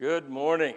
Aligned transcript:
Good 0.00 0.30
morning. 0.30 0.76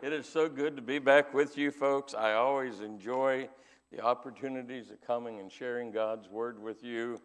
It 0.00 0.14
is 0.14 0.26
so 0.26 0.48
good 0.48 0.76
to 0.76 0.82
be 0.82 0.98
back 0.98 1.34
with 1.34 1.58
you 1.58 1.70
folks. 1.70 2.14
I 2.14 2.32
always 2.32 2.80
enjoy 2.80 3.50
the 3.92 4.00
opportunities 4.00 4.90
of 4.90 4.98
coming 5.06 5.40
and 5.40 5.52
sharing 5.52 5.90
God's 5.90 6.30
word 6.30 6.58
with 6.58 6.82
you. 6.82 7.20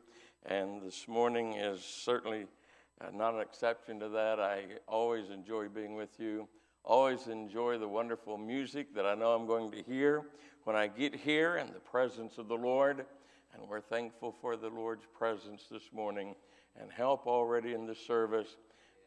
And 0.45 0.81
this 0.81 1.07
morning 1.07 1.53
is 1.53 1.81
certainly 1.85 2.47
uh, 2.99 3.11
not 3.13 3.33
an 3.33 3.39
exception 3.39 3.97
to 4.01 4.09
that. 4.09 4.41
I 4.41 4.63
always 4.89 5.29
enjoy 5.29 5.69
being 5.69 5.95
with 5.95 6.19
you. 6.19 6.49
Always 6.83 7.27
enjoy 7.27 7.77
the 7.77 7.87
wonderful 7.87 8.37
music 8.37 8.93
that 8.95 9.05
I 9.05 9.15
know 9.15 9.31
I'm 9.31 9.47
going 9.47 9.71
to 9.71 9.81
hear 9.81 10.23
when 10.65 10.75
I 10.75 10.87
get 10.87 11.15
here 11.15 11.55
in 11.55 11.67
the 11.67 11.79
presence 11.79 12.37
of 12.37 12.49
the 12.49 12.57
Lord. 12.57 13.05
And 13.53 13.69
we're 13.69 13.79
thankful 13.79 14.35
for 14.41 14.57
the 14.57 14.67
Lord's 14.67 15.05
presence 15.17 15.63
this 15.71 15.93
morning 15.93 16.35
and 16.77 16.91
help 16.91 17.25
already 17.25 17.73
in 17.73 17.85
the 17.85 17.95
service. 17.95 18.57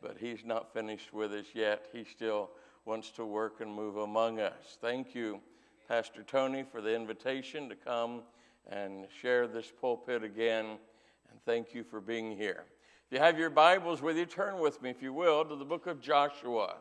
But 0.03 0.17
He's 0.19 0.45
not 0.45 0.75
finished 0.75 1.15
with 1.15 1.33
us 1.33 1.47
yet. 1.55 1.87
He 1.93 2.05
still 2.05 2.51
wants 2.85 3.11
to 3.13 3.25
work 3.25 3.61
and 3.61 3.73
move 3.73 3.97
among 3.97 4.41
us. 4.41 4.77
Thank 4.81 5.15
you, 5.15 5.41
Pastor 5.89 6.25
Tony, 6.25 6.65
for 6.71 6.81
the 6.81 6.95
invitation 6.95 7.69
to 7.69 7.77
come 7.77 8.23
and 8.69 9.07
share 9.21 9.47
this 9.47 9.73
pulpit 9.81 10.25
again. 10.25 10.79
And 11.31 11.41
thank 11.47 11.73
you 11.73 11.85
for 11.85 12.01
being 12.01 12.37
here. 12.37 12.65
If 13.07 13.13
you 13.13 13.19
have 13.25 13.39
your 13.39 13.51
Bibles 13.51 14.03
with 14.03 14.17
you, 14.17 14.27
turn 14.27 14.59
with 14.59 14.83
me, 14.83 14.91
if 14.91 15.01
you 15.01 15.13
will, 15.13 15.45
to 15.45 15.55
the 15.55 15.65
book 15.65 15.87
of 15.87 16.01
Joshua. 16.01 16.77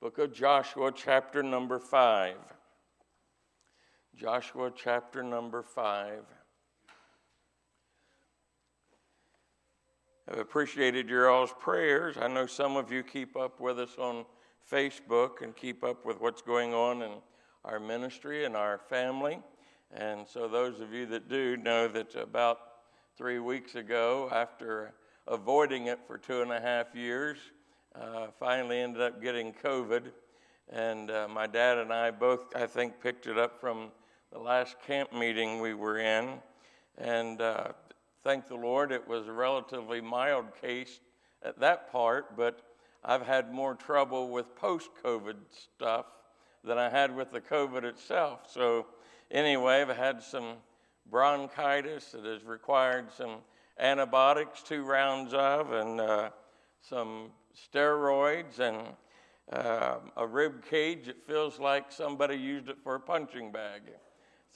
Book 0.00 0.18
of 0.18 0.32
Joshua, 0.32 0.92
chapter 0.94 1.42
number 1.42 1.78
5. 1.78 2.36
Joshua, 4.14 4.70
chapter 4.76 5.22
number 5.22 5.62
5. 5.62 6.22
I've 10.26 10.38
appreciated 10.38 11.10
your 11.10 11.28
all's 11.28 11.52
prayers. 11.60 12.16
I 12.18 12.28
know 12.28 12.46
some 12.46 12.78
of 12.78 12.90
you 12.90 13.02
keep 13.02 13.36
up 13.36 13.60
with 13.60 13.78
us 13.78 13.98
on 13.98 14.24
Facebook 14.70 15.42
and 15.42 15.54
keep 15.54 15.84
up 15.84 16.06
with 16.06 16.18
what's 16.18 16.40
going 16.40 16.72
on 16.72 17.02
in 17.02 17.10
our 17.62 17.78
ministry 17.78 18.46
and 18.46 18.56
our 18.56 18.78
family. 18.78 19.38
And 19.92 20.26
so, 20.26 20.48
those 20.48 20.80
of 20.80 20.94
you 20.94 21.04
that 21.06 21.28
do 21.28 21.58
know 21.58 21.88
that 21.88 22.14
about 22.14 22.58
three 23.18 23.38
weeks 23.38 23.74
ago, 23.74 24.30
after 24.32 24.94
avoiding 25.28 25.88
it 25.88 26.00
for 26.06 26.16
two 26.16 26.40
and 26.40 26.50
a 26.52 26.60
half 26.60 26.94
years, 26.94 27.36
uh, 27.94 28.28
finally 28.40 28.80
ended 28.80 29.02
up 29.02 29.20
getting 29.20 29.52
COVID. 29.52 30.04
And 30.70 31.10
uh, 31.10 31.28
my 31.28 31.46
dad 31.46 31.76
and 31.76 31.92
I 31.92 32.10
both, 32.10 32.56
I 32.56 32.66
think, 32.66 32.98
picked 32.98 33.26
it 33.26 33.36
up 33.36 33.60
from 33.60 33.92
the 34.32 34.38
last 34.38 34.76
camp 34.86 35.12
meeting 35.12 35.60
we 35.60 35.74
were 35.74 35.98
in. 35.98 36.40
And 36.96 37.42
uh, 37.42 37.72
thank 38.24 38.48
the 38.48 38.56
Lord, 38.56 38.90
it 38.90 39.06
was 39.06 39.28
a 39.28 39.32
relatively 39.32 40.00
mild 40.00 40.46
case 40.60 41.00
at 41.42 41.60
that 41.60 41.92
part, 41.92 42.36
but 42.36 42.60
I've 43.04 43.26
had 43.26 43.52
more 43.52 43.74
trouble 43.74 44.30
with 44.30 44.56
post 44.56 44.88
COVID 45.04 45.36
stuff 45.50 46.06
than 46.64 46.78
I 46.78 46.88
had 46.88 47.14
with 47.14 47.30
the 47.32 47.40
COVID 47.40 47.84
itself. 47.84 48.50
So, 48.50 48.86
anyway, 49.30 49.82
I've 49.82 49.94
had 49.94 50.22
some 50.22 50.54
bronchitis 51.10 52.12
that 52.12 52.24
has 52.24 52.42
required 52.44 53.12
some 53.12 53.36
antibiotics, 53.78 54.62
two 54.62 54.84
rounds 54.84 55.34
of, 55.34 55.72
and 55.72 56.00
uh, 56.00 56.30
some 56.80 57.26
steroids, 57.54 58.58
and 58.58 58.78
uh, 59.52 59.96
a 60.16 60.26
rib 60.26 60.64
cage. 60.70 61.08
It 61.08 61.18
feels 61.26 61.60
like 61.60 61.92
somebody 61.92 62.36
used 62.36 62.70
it 62.70 62.78
for 62.82 62.94
a 62.94 63.00
punching 63.00 63.52
bag. 63.52 63.82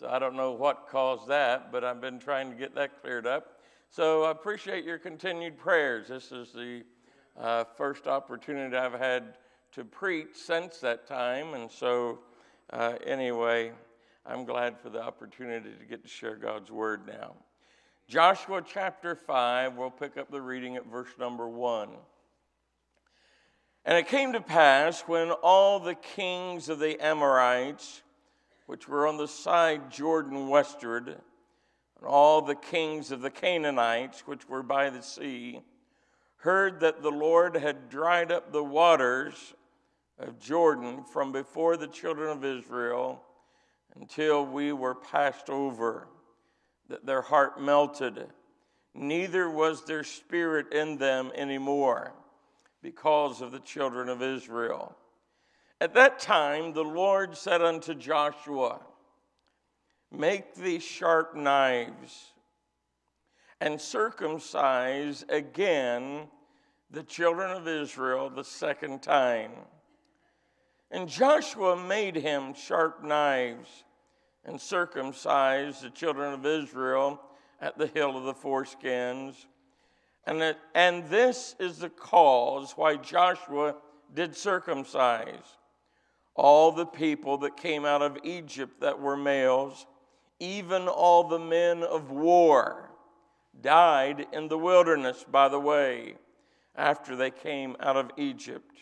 So, 0.01 0.09
I 0.09 0.19
don't 0.19 0.37
know 0.37 0.53
what 0.53 0.87
caused 0.89 1.29
that, 1.29 1.71
but 1.71 1.85
I've 1.85 2.01
been 2.01 2.19
trying 2.19 2.49
to 2.51 2.57
get 2.57 2.75
that 2.77 3.03
cleared 3.03 3.27
up. 3.27 3.58
So, 3.91 4.25
I 4.25 4.33
appreciate 4.33 4.85
your 4.85 4.99
continued 4.99 5.57
prayers. 5.57 6.09
This 6.09 6.31
is 6.31 6.53
the 6.53 6.85
uh, 7.39 7.65
first 7.65 8.07
opportunity 8.07 8.77
I've 8.77 8.93
had 8.93 9.39
to 9.73 9.85
preach 9.85 10.35
since 10.35 10.79
that 10.81 11.07
time. 11.07 11.55
And 11.55 11.71
so, 11.71 12.19
uh, 12.71 12.97
anyway, 13.05 13.73
I'm 14.27 14.45
glad 14.45 14.79
for 14.79 14.91
the 14.91 15.03
opportunity 15.03 15.71
to 15.71 15.85
get 15.87 16.03
to 16.03 16.09
share 16.09 16.37
God's 16.37 16.71
word 16.71 17.07
now. 17.07 17.35
Joshua 18.09 18.63
chapter 18.65 19.15
5, 19.15 19.77
we'll 19.77 19.91
pick 19.91 20.19
up 20.19 20.31
the 20.31 20.43
reading 20.43 20.77
at 20.77 20.87
verse 20.87 21.11
number 21.19 21.49
1. 21.49 21.89
And 23.87 23.97
it 23.97 24.07
came 24.07 24.35
to 24.35 24.41
pass 24.43 25.01
when 25.03 25.31
all 25.31 25.81
the 25.81 25.95
kings 25.95 26.69
of 26.69 26.79
the 26.79 27.03
Amorites, 27.03 28.03
which 28.67 28.87
were 28.87 29.07
on 29.07 29.17
the 29.17 29.29
side 29.29 29.91
Jordan 29.91 30.49
westward, 30.49 31.23
and 31.99 32.09
all 32.09 32.43
the 32.43 32.55
kings 32.55 33.11
of 33.11 33.21
the 33.21 33.31
Canaanites, 33.31 34.27
which 34.27 34.49
were 34.49 34.63
by 34.63 34.91
the 34.91 35.03
sea, 35.03 35.61
heard 36.37 36.81
that 36.81 37.03
the 37.03 37.11
Lord 37.11 37.57
had 37.57 37.91
dried 37.91 38.31
up 38.31 38.53
the 38.53 38.63
waters 38.63 39.55
of 40.19 40.39
Jordan 40.39 41.05
from 41.05 41.33
before 41.33 41.77
the 41.77 41.87
children 41.87 42.31
of 42.31 42.45
Israel 42.45 43.23
until 43.97 44.47
we 44.47 44.73
were 44.73 44.95
passed 44.95 45.51
over, 45.51 46.09
that 46.89 47.05
their 47.05 47.23
heart 47.23 47.61
melted, 47.61 48.27
neither 48.95 49.51
was 49.51 49.85
their 49.85 50.05
spirit 50.05 50.73
in 50.73 50.99
them 50.99 51.33
anymore 51.35 52.13
because 52.83 53.41
of 53.41 53.51
the 53.51 53.61
children 53.61 54.09
of 54.09 54.23
Israel. 54.23 54.97
At 55.81 55.95
that 55.95 56.19
time, 56.19 56.73
the 56.73 56.85
Lord 56.85 57.37
said 57.37 57.63
unto 57.63 57.95
Joshua, 57.95 58.81
Make 60.11 60.55
these 60.55 60.83
sharp 60.83 61.35
knives 61.35 62.33
and 63.61 63.81
circumcise 63.81 65.25
again 65.29 66.29
the 66.91 67.03
children 67.03 67.51
of 67.51 67.69
Israel 67.69 68.31
the 68.31 68.45
second 68.45 69.03
time. 69.03 69.53
And 70.91 71.09
Joshua 71.09 71.77
made 71.77 72.17
him 72.17 72.55
sharp 72.55 73.05
knives 73.05 73.85
and 74.45 74.59
circumcised 74.59 75.83
the 75.83 75.91
children 75.91 76.33
of 76.33 76.47
Israel 76.47 77.21
at 77.61 77.77
the 77.77 77.89
hill 77.89 78.17
of 78.17 78.25
the 78.25 78.35
foreskins. 78.35 79.35
And, 80.25 80.41
it, 80.43 80.57
and 80.75 81.05
this 81.09 81.55
is 81.59 81.79
the 81.79 81.91
cause 81.91 82.73
why 82.73 82.97
Joshua 82.97 83.77
did 84.15 84.35
circumcise 84.35 85.59
all 86.35 86.73
the 86.73 86.87
people 86.87 87.37
that 87.39 87.57
came 87.57 87.85
out 87.85 88.01
of 88.01 88.17
Egypt 88.23 88.81
that 88.81 88.99
were 88.99 89.17
males, 89.17 89.87
even 90.41 90.89
all 90.89 91.25
the 91.25 91.39
men 91.39 91.83
of 91.83 92.11
war 92.11 92.91
died 93.61 94.27
in 94.33 94.49
the 94.49 94.59
wilderness 94.59 95.25
by 95.31 95.49
the 95.49 95.59
way 95.59 96.15
after 96.77 97.17
they 97.17 97.31
came 97.31 97.77
out 97.81 97.97
of 97.97 98.11
Egypt. 98.17 98.73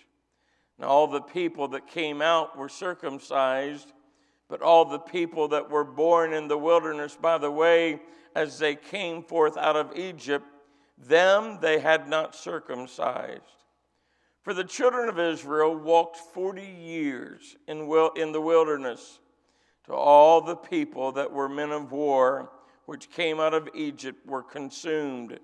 Now, 0.79 0.89
all 0.89 1.07
the 1.07 1.23
people 1.23 1.69
that 1.69 1.87
came 1.87 2.21
out 2.21 2.59
were 2.59 2.69
circumcised, 2.69 3.93
but 4.49 4.61
all 4.61 4.85
the 4.85 4.99
people 4.99 5.49
that 5.49 5.71
were 5.71 5.85
born 5.85 6.35
in 6.35 6.49
the 6.49 6.59
wilderness 6.59 7.17
by 7.21 7.39
the 7.39 7.51
way 7.51 8.01
as 8.35 8.59
they 8.59 8.77
came 8.77 9.23
forth 9.23 9.57
out 9.57 9.77
of 9.77 9.97
Egypt, 9.97 10.45
them 10.99 11.59
they 11.63 11.79
had 11.79 12.07
not 12.09 12.35
circumcised. 12.35 13.43
For 14.43 14.53
the 14.53 14.65
children 14.65 15.09
of 15.09 15.19
Israel 15.19 15.75
walked 15.75 16.19
40 16.19 16.63
years 16.63 17.57
in, 17.67 17.91
in 18.17 18.33
the 18.33 18.41
wilderness 18.41 19.21
to 19.87 19.95
all 19.95 20.41
the 20.41 20.57
people 20.57 21.13
that 21.13 21.33
were 21.33 21.49
men 21.49 21.71
of 21.71 21.93
war 21.93 22.51
which 22.87 23.11
came 23.11 23.41
out 23.41 23.55
of 23.55 23.69
Egypt 23.75 24.25
were 24.27 24.43
consumed, 24.43 25.39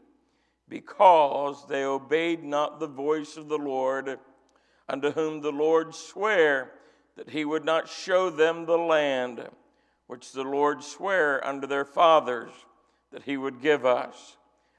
because 0.68 1.66
they 1.68 1.84
obeyed 1.84 2.44
not 2.44 2.78
the 2.78 2.86
voice 2.86 3.36
of 3.36 3.48
the 3.48 3.58
Lord, 3.58 4.18
unto 4.88 5.10
whom 5.10 5.40
the 5.40 5.52
Lord 5.52 5.94
sware 5.94 6.72
that 7.16 7.30
he 7.30 7.44
would 7.44 7.64
not 7.64 7.88
show 7.88 8.30
them 8.30 8.64
the 8.64 8.78
land 8.78 9.48
which 10.06 10.32
the 10.32 10.44
Lord 10.44 10.82
sware 10.82 11.44
unto 11.46 11.66
their 11.66 11.84
fathers 11.84 12.52
that 13.10 13.22
he 13.24 13.36
would 13.36 13.60
give 13.60 13.84
us, 13.84 14.36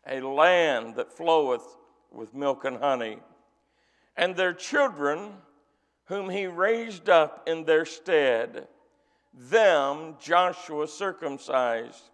a 0.08 0.22
land 0.22 0.96
that 0.96 1.12
floweth 1.12 1.78
with 2.12 2.34
milk 2.34 2.66
and 2.66 2.78
honey. 2.78 3.20
And 4.16 4.36
their 4.36 4.54
children, 4.54 5.34
whom 6.06 6.30
he 6.30 6.48
raised 6.48 7.10
up 7.10 7.48
in 7.48 7.66
their 7.66 7.86
stead, 7.86 8.68
them 9.34 10.16
Joshua 10.20 10.88
circumcised 10.88 12.10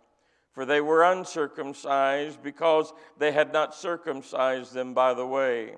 for 0.59 0.65
they 0.65 0.81
were 0.81 1.03
uncircumcised 1.03 2.43
because 2.43 2.91
they 3.17 3.31
had 3.31 3.53
not 3.53 3.73
circumcised 3.73 4.73
them 4.73 4.93
by 4.93 5.13
the 5.13 5.25
way. 5.25 5.75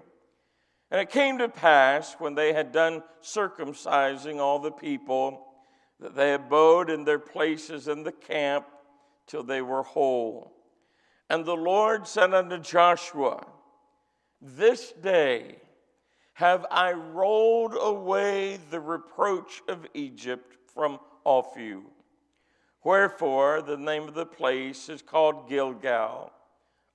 And 0.90 1.00
it 1.00 1.12
came 1.12 1.38
to 1.38 1.50
pass 1.50 2.16
when 2.18 2.34
they 2.34 2.52
had 2.52 2.72
done 2.72 3.04
circumcising 3.22 4.40
all 4.40 4.58
the 4.58 4.72
people 4.72 5.46
that 6.00 6.16
they 6.16 6.34
abode 6.34 6.90
in 6.90 7.04
their 7.04 7.20
places 7.20 7.88
in 7.88 8.02
the 8.02 8.12
camp 8.12 8.66
till 9.28 9.44
they 9.44 9.62
were 9.62 9.84
whole. 9.84 10.52
And 11.30 11.46
the 11.46 11.56
Lord 11.56 12.08
said 12.08 12.34
unto 12.34 12.58
Joshua, 12.58 13.46
This 14.42 14.94
day 14.94 15.58
have 16.34 16.66
I 16.72 16.94
rolled 16.94 17.76
away 17.80 18.58
the 18.72 18.80
reproach 18.80 19.62
of 19.70 19.86
Egypt 19.94 20.58
from 20.74 21.00
off 21.24 21.54
you. 21.58 21.86
Wherefore, 22.84 23.62
the 23.62 23.78
name 23.78 24.08
of 24.08 24.14
the 24.14 24.26
place 24.26 24.90
is 24.90 25.02
called 25.02 25.48
Gilgal 25.48 26.32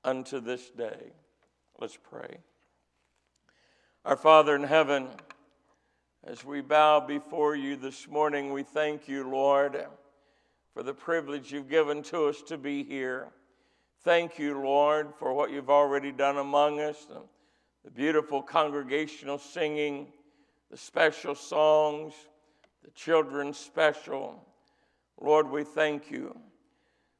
unto 0.04 0.40
this 0.40 0.70
day. 0.70 1.12
Let's 1.78 1.96
pray. 1.96 2.38
Our 4.04 4.16
Father 4.16 4.54
in 4.54 4.64
heaven, 4.64 5.08
As 6.24 6.44
we 6.44 6.60
bow 6.60 6.98
before 6.98 7.54
you 7.54 7.76
this 7.76 8.08
morning, 8.08 8.52
we 8.52 8.64
thank 8.64 9.06
you, 9.06 9.30
Lord, 9.30 9.86
for 10.74 10.82
the 10.82 10.92
privilege 10.92 11.52
you've 11.52 11.68
given 11.68 12.02
to 12.04 12.24
us 12.26 12.42
to 12.48 12.58
be 12.58 12.82
here. 12.82 13.28
Thank 14.02 14.36
you, 14.36 14.60
Lord, 14.60 15.14
for 15.20 15.32
what 15.32 15.52
you've 15.52 15.70
already 15.70 16.10
done 16.10 16.38
among 16.38 16.80
us 16.80 17.06
the 17.84 17.90
beautiful 17.92 18.42
congregational 18.42 19.38
singing, 19.38 20.08
the 20.68 20.76
special 20.76 21.36
songs, 21.36 22.12
the 22.86 22.92
children's 22.92 23.58
special. 23.58 24.42
Lord, 25.20 25.50
we 25.50 25.64
thank 25.64 26.10
you. 26.10 26.38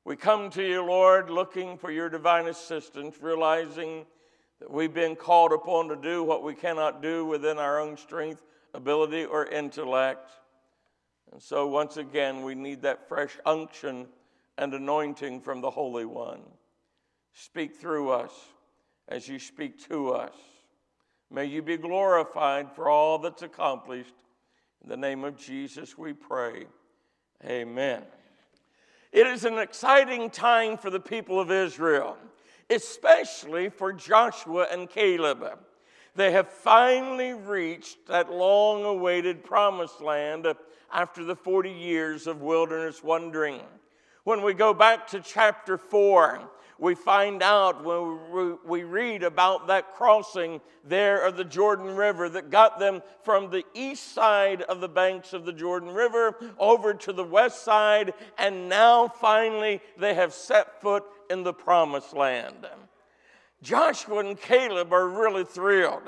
We 0.04 0.14
come 0.14 0.48
to 0.50 0.62
you, 0.62 0.84
Lord, 0.84 1.28
looking 1.28 1.76
for 1.76 1.90
your 1.90 2.08
divine 2.08 2.46
assistance, 2.46 3.16
realizing 3.20 4.06
that 4.60 4.70
we've 4.70 4.94
been 4.94 5.16
called 5.16 5.52
upon 5.52 5.88
to 5.88 5.96
do 5.96 6.22
what 6.22 6.44
we 6.44 6.54
cannot 6.54 7.02
do 7.02 7.26
within 7.26 7.58
our 7.58 7.80
own 7.80 7.96
strength, 7.96 8.42
ability, 8.74 9.24
or 9.24 9.46
intellect. 9.46 10.30
And 11.32 11.42
so, 11.42 11.66
once 11.66 11.96
again, 11.96 12.42
we 12.42 12.54
need 12.54 12.82
that 12.82 13.08
fresh 13.08 13.36
unction 13.44 14.06
and 14.56 14.72
anointing 14.72 15.40
from 15.40 15.60
the 15.60 15.70
Holy 15.70 16.04
One. 16.04 16.42
Speak 17.32 17.74
through 17.74 18.10
us 18.10 18.32
as 19.08 19.26
you 19.28 19.40
speak 19.40 19.84
to 19.88 20.12
us. 20.12 20.34
May 21.28 21.46
you 21.46 21.60
be 21.60 21.76
glorified 21.76 22.70
for 22.70 22.88
all 22.88 23.18
that's 23.18 23.42
accomplished. 23.42 24.14
In 24.82 24.88
the 24.88 24.96
name 24.96 25.24
of 25.24 25.36
Jesus, 25.36 25.98
we 25.98 26.12
pray. 26.12 26.66
Amen. 27.44 28.02
It 29.12 29.26
is 29.26 29.44
an 29.44 29.58
exciting 29.58 30.30
time 30.30 30.76
for 30.76 30.90
the 30.90 31.00
people 31.00 31.40
of 31.40 31.50
Israel, 31.50 32.16
especially 32.68 33.68
for 33.68 33.92
Joshua 33.92 34.66
and 34.70 34.88
Caleb. 34.88 35.58
They 36.14 36.32
have 36.32 36.48
finally 36.48 37.34
reached 37.34 38.06
that 38.08 38.32
long 38.32 38.84
awaited 38.84 39.44
promised 39.44 40.00
land 40.00 40.46
after 40.92 41.24
the 41.24 41.36
40 41.36 41.70
years 41.70 42.26
of 42.26 42.40
wilderness 42.40 43.02
wandering. 43.02 43.60
When 44.26 44.42
we 44.42 44.54
go 44.54 44.74
back 44.74 45.06
to 45.10 45.20
chapter 45.20 45.78
4, 45.78 46.40
we 46.80 46.96
find 46.96 47.44
out 47.44 47.84
when 47.84 48.58
we 48.66 48.82
read 48.82 49.22
about 49.22 49.68
that 49.68 49.94
crossing 49.94 50.60
there 50.82 51.24
of 51.24 51.36
the 51.36 51.44
Jordan 51.44 51.94
River 51.94 52.28
that 52.30 52.50
got 52.50 52.80
them 52.80 53.04
from 53.22 53.50
the 53.50 53.62
east 53.72 54.14
side 54.14 54.62
of 54.62 54.80
the 54.80 54.88
banks 54.88 55.32
of 55.32 55.44
the 55.44 55.52
Jordan 55.52 55.90
River 55.90 56.34
over 56.58 56.92
to 56.92 57.12
the 57.12 57.22
west 57.22 57.62
side, 57.62 58.14
and 58.36 58.68
now 58.68 59.06
finally 59.06 59.80
they 59.96 60.14
have 60.14 60.32
set 60.32 60.80
foot 60.82 61.04
in 61.30 61.44
the 61.44 61.54
promised 61.54 62.12
land. 62.12 62.66
Joshua 63.62 64.26
and 64.26 64.40
Caleb 64.40 64.92
are 64.92 65.06
really 65.08 65.44
thrilled. 65.44 66.02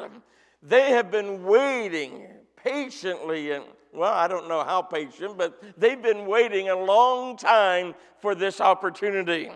They 0.61 0.91
have 0.91 1.13
been 1.13 1.45
waiting 1.45 2.27
patiently 2.57 3.53
and 3.53 3.65
well, 3.93 4.13
I 4.13 4.29
don't 4.29 4.49
know 4.49 4.65
how 4.65 4.83
patient, 4.83 5.39
but 5.39 5.63
they've 5.79 6.03
been 6.03 6.27
waiting 6.27 6.69
a 6.69 6.77
long 6.77 7.37
time 7.37 7.95
for 8.21 8.35
this 8.35 8.61
opportunity. 8.61 9.51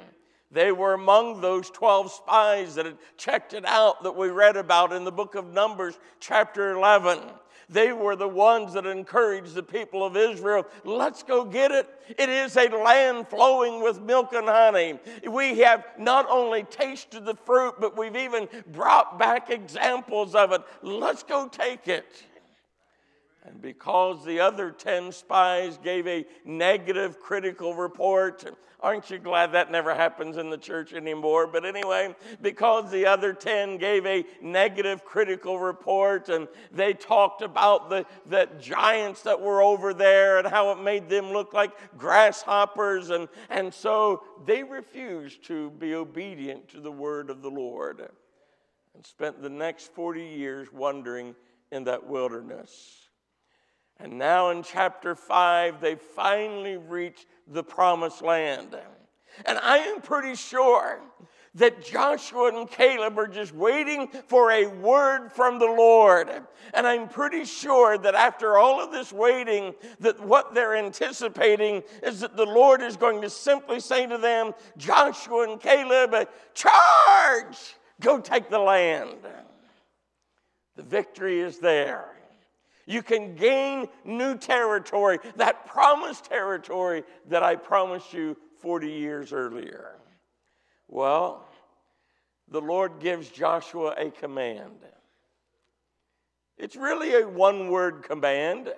They 0.50 0.70
were 0.70 0.94
among 0.94 1.40
those 1.40 1.70
12 1.70 2.12
spies 2.12 2.75
that 2.75 2.84
had 2.84 2.99
checked 3.17 3.55
it 3.55 3.64
out 3.64 4.02
that 4.02 4.14
we 4.14 4.29
read 4.29 4.56
about 4.56 4.93
in 4.93 5.05
the 5.05 5.12
book 5.12 5.34
of 5.34 5.52
Numbers, 5.52 5.99
chapter 6.20 6.73
11. 6.73 7.20
They 7.69 7.93
were 7.93 8.17
the 8.17 8.29
ones 8.29 8.75
that 8.75 8.84
encouraged 8.84 9.55
the 9.55 9.62
people 9.62 10.05
of 10.05 10.14
Israel, 10.14 10.67
let's 10.85 11.23
go 11.23 11.44
get 11.44 11.70
it. 11.70 11.88
It 12.19 12.28
is 12.28 12.55
a 12.56 12.69
land 12.69 13.28
flowing 13.28 13.82
with 13.82 14.00
milk 14.02 14.35
and 14.35 14.46
honey. 14.46 14.99
We 15.26 15.61
have 15.61 15.87
not 15.99 16.28
only 16.28 16.64
tasted 16.64 17.25
the 17.25 17.35
fruit, 17.35 17.76
but 17.81 17.96
we've 17.96 18.17
even 18.17 18.49
brought 18.67 19.19
back 19.19 19.49
examples 19.49 20.35
of 20.35 20.52
it. 20.52 20.61
Let's 20.82 21.23
go 21.23 21.49
take 21.49 21.88
it. 21.88 22.25
And 23.44 23.60
because 23.60 24.24
the 24.24 24.38
other 24.38 24.70
10 24.70 25.10
spies 25.10 25.78
gave 25.82 26.06
a 26.06 26.24
negative 26.44 27.18
critical 27.18 27.74
report, 27.74 28.44
aren't 28.78 29.10
you 29.10 29.18
glad 29.18 29.52
that 29.52 29.70
never 29.70 29.92
happens 29.94 30.36
in 30.36 30.48
the 30.48 30.56
church 30.56 30.92
anymore? 30.92 31.48
But 31.48 31.64
anyway, 31.64 32.14
because 32.40 32.88
the 32.92 33.06
other 33.06 33.32
10 33.32 33.78
gave 33.78 34.06
a 34.06 34.24
negative 34.40 35.04
critical 35.04 35.58
report 35.58 36.28
and 36.28 36.46
they 36.70 36.92
talked 36.92 37.42
about 37.42 37.90
the, 37.90 38.06
the 38.26 38.48
giants 38.60 39.22
that 39.22 39.40
were 39.40 39.60
over 39.60 39.92
there 39.92 40.38
and 40.38 40.46
how 40.46 40.70
it 40.70 40.80
made 40.80 41.08
them 41.08 41.32
look 41.32 41.52
like 41.52 41.72
grasshoppers, 41.98 43.10
and, 43.10 43.28
and 43.50 43.74
so 43.74 44.22
they 44.46 44.62
refused 44.62 45.44
to 45.46 45.70
be 45.70 45.94
obedient 45.94 46.68
to 46.68 46.80
the 46.80 46.92
word 46.92 47.28
of 47.28 47.42
the 47.42 47.50
Lord 47.50 48.08
and 48.94 49.04
spent 49.04 49.42
the 49.42 49.50
next 49.50 49.92
40 49.94 50.24
years 50.24 50.72
wandering 50.72 51.34
in 51.72 51.84
that 51.84 52.06
wilderness. 52.06 53.01
And 53.98 54.18
now 54.18 54.50
in 54.50 54.62
chapter 54.62 55.14
5, 55.14 55.80
they 55.80 55.94
finally 55.94 56.76
reach 56.76 57.26
the 57.46 57.62
promised 57.62 58.22
land. 58.22 58.76
And 59.46 59.58
I 59.58 59.78
am 59.78 60.00
pretty 60.00 60.34
sure 60.34 61.00
that 61.54 61.84
Joshua 61.84 62.48
and 62.48 62.70
Caleb 62.70 63.18
are 63.18 63.26
just 63.26 63.54
waiting 63.54 64.08
for 64.26 64.50
a 64.50 64.66
word 64.66 65.30
from 65.30 65.58
the 65.58 65.66
Lord. 65.66 66.30
And 66.72 66.86
I'm 66.86 67.08
pretty 67.08 67.44
sure 67.44 67.98
that 67.98 68.14
after 68.14 68.56
all 68.56 68.82
of 68.82 68.90
this 68.90 69.12
waiting, 69.12 69.74
that 70.00 70.18
what 70.20 70.54
they're 70.54 70.74
anticipating 70.74 71.82
is 72.02 72.20
that 72.20 72.36
the 72.36 72.46
Lord 72.46 72.80
is 72.80 72.96
going 72.96 73.20
to 73.20 73.30
simply 73.30 73.80
say 73.80 74.06
to 74.06 74.16
them, 74.16 74.54
Joshua 74.78 75.50
and 75.50 75.60
Caleb, 75.60 76.28
charge! 76.54 77.76
Go 78.00 78.18
take 78.18 78.48
the 78.48 78.58
land. 78.58 79.18
The 80.76 80.82
victory 80.82 81.40
is 81.40 81.58
there. 81.58 82.16
You 82.87 83.02
can 83.02 83.34
gain 83.37 83.88
new 84.05 84.37
territory, 84.37 85.19
that 85.37 85.67
promised 85.67 86.25
territory 86.25 87.05
that 87.29 87.43
I 87.43 87.56
promised 87.56 88.12
you 88.12 88.37
40 88.58 88.90
years 88.90 89.32
earlier. 89.32 89.96
Well, 90.88 91.46
the 92.49 92.61
Lord 92.61 93.00
gives 93.00 93.29
Joshua 93.29 93.94
a 93.96 94.11
command. 94.11 94.79
It's 96.58 96.76
really 96.76 97.14
a 97.14 97.26
one 97.26 97.70
word 97.70 98.02
command, 98.02 98.73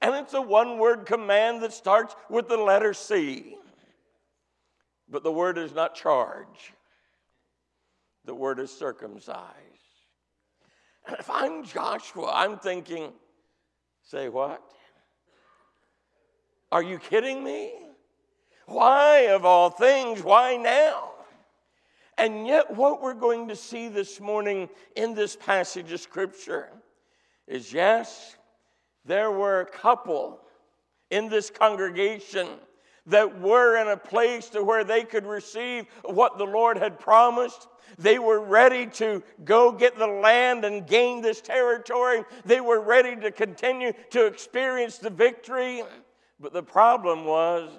and 0.00 0.14
it's 0.14 0.34
a 0.34 0.40
one 0.40 0.78
word 0.78 1.04
command 1.04 1.62
that 1.62 1.72
starts 1.72 2.14
with 2.30 2.48
the 2.48 2.56
letter 2.56 2.94
C. 2.94 3.56
But 5.08 5.22
the 5.22 5.32
word 5.32 5.58
is 5.58 5.74
not 5.74 5.94
charge, 5.94 6.72
the 8.24 8.34
word 8.34 8.58
is 8.58 8.70
circumcise. 8.70 9.73
And 11.06 11.16
if 11.18 11.28
I'm 11.30 11.64
Joshua, 11.64 12.30
I'm 12.34 12.58
thinking, 12.58 13.12
say 14.02 14.28
what? 14.28 14.62
Are 16.72 16.82
you 16.82 16.98
kidding 16.98 17.44
me? 17.44 17.72
Why, 18.66 19.28
of 19.30 19.44
all 19.44 19.70
things, 19.70 20.22
why 20.22 20.56
now? 20.56 21.10
And 22.16 22.46
yet, 22.46 22.74
what 22.74 23.02
we're 23.02 23.14
going 23.14 23.48
to 23.48 23.56
see 23.56 23.88
this 23.88 24.20
morning 24.20 24.68
in 24.96 25.14
this 25.14 25.36
passage 25.36 25.92
of 25.92 26.00
Scripture 26.00 26.68
is 27.46 27.72
yes, 27.72 28.36
there 29.04 29.30
were 29.30 29.60
a 29.60 29.66
couple 29.66 30.40
in 31.10 31.28
this 31.28 31.50
congregation 31.50 32.48
that 33.06 33.40
were 33.40 33.76
in 33.76 33.88
a 33.88 33.96
place 33.96 34.48
to 34.50 34.62
where 34.62 34.84
they 34.84 35.04
could 35.04 35.26
receive 35.26 35.86
what 36.04 36.38
the 36.38 36.46
Lord 36.46 36.78
had 36.78 36.98
promised. 36.98 37.68
They 37.98 38.18
were 38.18 38.40
ready 38.40 38.86
to 38.86 39.22
go 39.44 39.70
get 39.70 39.96
the 39.98 40.06
land 40.06 40.64
and 40.64 40.86
gain 40.86 41.20
this 41.20 41.40
territory. 41.40 42.24
They 42.44 42.60
were 42.60 42.80
ready 42.80 43.14
to 43.16 43.30
continue 43.30 43.92
to 44.10 44.26
experience 44.26 44.98
the 44.98 45.10
victory. 45.10 45.82
But 46.40 46.52
the 46.52 46.62
problem 46.62 47.24
was 47.24 47.70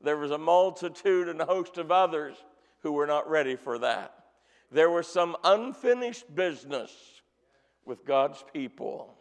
there 0.00 0.18
was 0.18 0.30
a 0.30 0.38
multitude 0.38 1.28
and 1.28 1.40
a 1.40 1.46
host 1.46 1.78
of 1.78 1.90
others 1.90 2.36
who 2.82 2.92
were 2.92 3.06
not 3.06 3.28
ready 3.28 3.56
for 3.56 3.78
that. 3.78 4.14
There 4.70 4.90
was 4.90 5.06
some 5.06 5.36
unfinished 5.44 6.34
business 6.34 6.92
with 7.84 8.04
God's 8.04 8.44
people. 8.52 9.14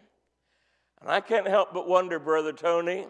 And 1.01 1.09
I 1.09 1.21
can't 1.21 1.47
help 1.47 1.73
but 1.73 1.87
wonder, 1.87 2.19
Brother 2.19 2.53
Tony, 2.53 3.07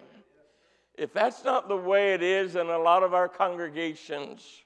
if 0.96 1.14
that's 1.14 1.44
not 1.44 1.68
the 1.68 1.78
way 1.78 2.14
it 2.14 2.22
is 2.22 2.56
in 2.56 2.68
a 2.68 2.78
lot 2.78 3.04
of 3.04 3.14
our 3.14 3.28
congregations, 3.28 4.64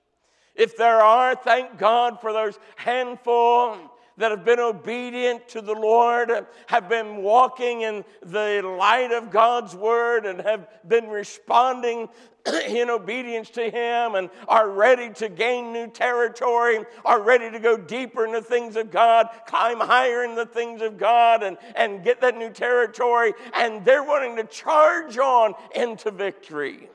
if 0.55 0.75
there 0.75 1.01
are, 1.01 1.35
thank 1.35 1.77
God 1.77 2.19
for 2.19 2.33
those 2.33 2.59
handful 2.75 3.77
that 4.17 4.31
have 4.31 4.43
been 4.43 4.59
obedient 4.59 5.47
to 5.49 5.61
the 5.61 5.73
Lord, 5.73 6.31
have 6.65 6.89
been 6.89 7.17
walking 7.17 7.81
in 7.81 8.03
the 8.23 8.61
light 8.63 9.11
of 9.11 9.29
God's 9.29 9.75
word, 9.75 10.25
and 10.25 10.41
have 10.41 10.67
been 10.87 11.07
responding 11.07 12.09
in 12.67 12.89
obedience 12.89 13.51
to 13.51 13.69
Him, 13.69 14.15
and 14.15 14.29
are 14.47 14.69
ready 14.69 15.11
to 15.13 15.29
gain 15.29 15.71
new 15.71 15.87
territory, 15.87 16.83
are 17.05 17.21
ready 17.21 17.51
to 17.51 17.59
go 17.59 17.77
deeper 17.77 18.25
in 18.25 18.31
the 18.31 18.41
things 18.41 18.75
of 18.75 18.89
God, 18.91 19.29
climb 19.45 19.79
higher 19.79 20.23
in 20.23 20.33
the 20.33 20.47
things 20.47 20.81
of 20.81 20.97
God, 20.97 21.43
and, 21.43 21.57
and 21.75 22.03
get 22.03 22.19
that 22.21 22.35
new 22.35 22.49
territory, 22.49 23.33
and 23.53 23.85
they're 23.85 24.03
wanting 24.03 24.35
to 24.37 24.43
charge 24.45 25.17
on 25.19 25.53
into 25.75 26.09
victory. 26.09 26.89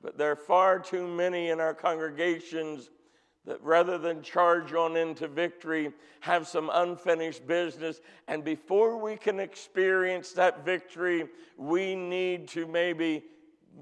But 0.00 0.16
there 0.16 0.32
are 0.32 0.36
far 0.36 0.78
too 0.78 1.06
many 1.06 1.50
in 1.50 1.60
our 1.60 1.74
congregations 1.74 2.90
that 3.44 3.62
rather 3.62 3.98
than 3.98 4.22
charge 4.22 4.72
on 4.72 4.96
into 4.96 5.26
victory, 5.26 5.92
have 6.20 6.46
some 6.46 6.70
unfinished 6.72 7.46
business. 7.46 8.00
And 8.28 8.44
before 8.44 8.98
we 8.98 9.16
can 9.16 9.40
experience 9.40 10.32
that 10.32 10.64
victory, 10.64 11.28
we 11.56 11.96
need 11.96 12.48
to 12.48 12.66
maybe 12.66 13.24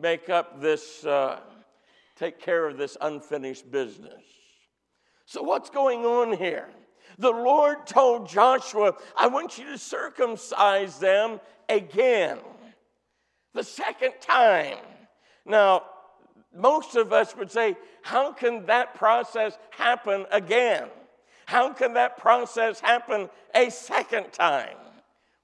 make 0.00 0.30
up 0.30 0.60
this, 0.60 1.04
uh, 1.04 1.40
take 2.16 2.40
care 2.40 2.66
of 2.66 2.78
this 2.78 2.96
unfinished 3.00 3.70
business. 3.70 4.22
So, 5.26 5.42
what's 5.42 5.70
going 5.70 6.04
on 6.06 6.36
here? 6.36 6.68
The 7.18 7.30
Lord 7.30 7.86
told 7.86 8.28
Joshua, 8.28 8.94
I 9.16 9.26
want 9.26 9.58
you 9.58 9.64
to 9.66 9.78
circumcise 9.78 10.98
them 10.98 11.38
again, 11.68 12.38
the 13.52 13.62
second 13.62 14.14
time. 14.20 14.78
Now, 15.44 15.82
most 16.54 16.96
of 16.96 17.12
us 17.12 17.36
would 17.36 17.50
say, 17.50 17.76
How 18.02 18.32
can 18.32 18.66
that 18.66 18.94
process 18.94 19.58
happen 19.70 20.26
again? 20.30 20.88
How 21.46 21.72
can 21.72 21.94
that 21.94 22.16
process 22.16 22.80
happen 22.80 23.28
a 23.54 23.70
second 23.70 24.32
time? 24.32 24.76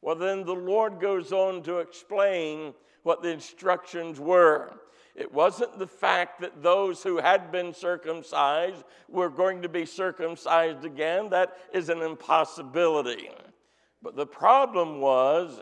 Well, 0.03 0.15
then 0.15 0.45
the 0.45 0.55
Lord 0.55 1.01
goes 1.01 1.33
on 1.33 1.63
to 1.65 1.79
explain 1.79 2.75
what 3.03 3.23
the 3.23 3.31
instructions 3.31 4.21
were. 4.21 4.73
It 5.17 5.33
wasn't 5.33 5.79
the 5.79 5.87
fact 5.87 6.41
that 6.43 6.63
those 6.63 7.03
who 7.03 7.17
had 7.17 7.51
been 7.51 7.73
circumcised 7.73 8.85
were 9.09 9.31
going 9.31 9.63
to 9.63 9.69
be 9.69 9.87
circumcised 9.87 10.85
again. 10.85 11.31
That 11.31 11.57
is 11.73 11.89
an 11.89 12.03
impossibility. 12.03 13.31
But 14.03 14.15
the 14.15 14.27
problem 14.27 15.01
was 15.01 15.59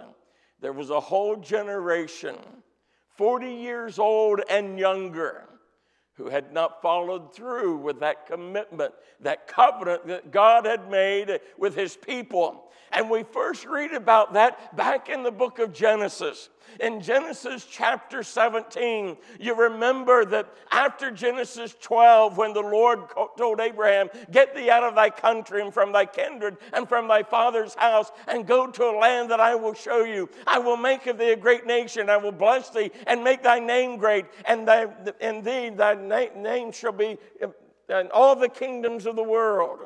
there 0.60 0.72
was 0.72 0.90
a 0.90 1.00
whole 1.00 1.36
generation 1.36 2.36
40 3.16 3.48
years 3.48 3.98
old 3.98 4.40
and 4.48 4.78
younger, 4.78 5.44
who 6.14 6.28
had 6.28 6.52
not 6.52 6.82
followed 6.82 7.34
through 7.34 7.78
with 7.78 8.00
that 8.00 8.26
commitment, 8.26 8.92
that 9.20 9.46
covenant 9.46 10.06
that 10.06 10.30
God 10.30 10.64
had 10.64 10.90
made 10.90 11.40
with 11.58 11.74
his 11.74 11.96
people. 11.96 12.70
And 12.92 13.10
we 13.10 13.24
first 13.24 13.66
read 13.66 13.92
about 13.92 14.34
that 14.34 14.76
back 14.76 15.08
in 15.08 15.22
the 15.22 15.32
book 15.32 15.58
of 15.58 15.72
Genesis. 15.72 16.48
In 16.80 17.00
Genesis 17.00 17.66
chapter 17.70 18.22
17, 18.22 19.16
you 19.38 19.54
remember 19.54 20.24
that 20.24 20.48
after 20.70 21.10
Genesis 21.10 21.74
12, 21.80 22.36
when 22.36 22.52
the 22.52 22.60
Lord 22.60 23.00
told 23.38 23.60
Abraham, 23.60 24.08
Get 24.30 24.54
thee 24.54 24.70
out 24.70 24.82
of 24.82 24.94
thy 24.94 25.10
country 25.10 25.62
and 25.62 25.72
from 25.72 25.92
thy 25.92 26.06
kindred 26.06 26.56
and 26.72 26.88
from 26.88 27.08
thy 27.08 27.22
father's 27.22 27.74
house, 27.74 28.10
and 28.26 28.46
go 28.46 28.66
to 28.66 28.84
a 28.84 28.98
land 28.98 29.30
that 29.30 29.40
I 29.40 29.54
will 29.54 29.74
show 29.74 30.04
you. 30.04 30.28
I 30.46 30.58
will 30.58 30.76
make 30.76 31.06
of 31.06 31.18
thee 31.18 31.32
a 31.32 31.36
great 31.36 31.66
nation. 31.66 32.10
I 32.10 32.16
will 32.16 32.32
bless 32.32 32.70
thee 32.70 32.90
and 33.06 33.22
make 33.22 33.42
thy 33.42 33.58
name 33.58 33.96
great, 33.96 34.26
and 34.46 34.68
in 35.20 35.42
thee 35.42 35.70
thy 35.70 35.94
name 36.34 36.72
shall 36.72 36.92
be 36.92 37.18
uh, 37.42 37.48
in 37.88 38.08
all 38.12 38.34
the 38.34 38.48
kingdoms 38.48 39.06
of 39.06 39.16
the 39.16 39.22
world. 39.22 39.80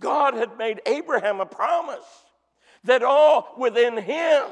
God 0.00 0.34
had 0.34 0.58
made 0.58 0.80
Abraham 0.86 1.40
a 1.40 1.46
promise 1.46 2.24
that 2.84 3.02
all 3.02 3.54
within 3.58 3.96
him 3.96 4.44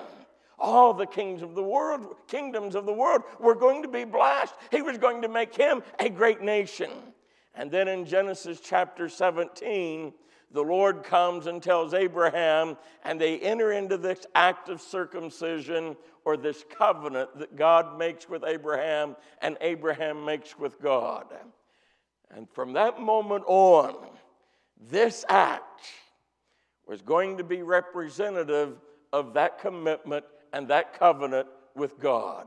all 0.59 0.95
the 0.95 1.07
kings 1.07 1.43
of 1.43 1.55
the 1.55 1.63
world, 1.63 2.15
kingdoms 2.29 2.75
of 2.75 2.87
the 2.87 2.93
world 2.93 3.23
were 3.39 3.55
going 3.55 3.83
to 3.83 3.89
be 3.89 4.05
blessed. 4.05 4.55
He 4.71 4.83
was 4.83 4.99
going 4.99 5.23
to 5.23 5.29
make 5.29 5.55
him 5.55 5.83
a 5.99 6.09
great 6.09 6.41
nation. 6.41 6.91
And 7.55 7.71
then 7.71 7.89
in 7.89 8.05
Genesis 8.05 8.61
chapter 8.61 9.09
17, 9.09 10.13
the 10.51 10.63
Lord 10.63 11.03
comes 11.03 11.47
and 11.47 11.63
tells 11.63 11.95
Abraham, 11.95 12.77
and 13.03 13.21
they 13.21 13.39
enter 13.41 13.73
into 13.73 13.97
this 13.97 14.25
act 14.35 14.69
of 14.69 14.81
circumcision 14.81 15.97
or 16.25 16.37
this 16.37 16.65
covenant 16.79 17.39
that 17.39 17.57
God 17.57 17.99
makes 17.99 18.29
with 18.29 18.45
Abraham 18.45 19.17
and 19.43 19.57
Abraham 19.61 20.25
makes 20.25 20.59
with 20.59 20.81
God. 20.81 21.27
And 22.31 22.49
from 22.51 22.73
that 22.75 23.01
moment 23.01 23.45
on, 23.47 23.97
this 24.91 25.25
act 25.29 25.83
was 26.87 27.03
going 27.03 27.39
to 27.39 27.45
be 27.45 27.63
representative 27.63 28.77
of 29.13 29.35
that 29.35 29.59
commitment 29.59 30.25
and 30.55 30.69
that 30.69 30.97
covenant 30.97 31.49
with 31.75 31.99
God. 31.99 32.47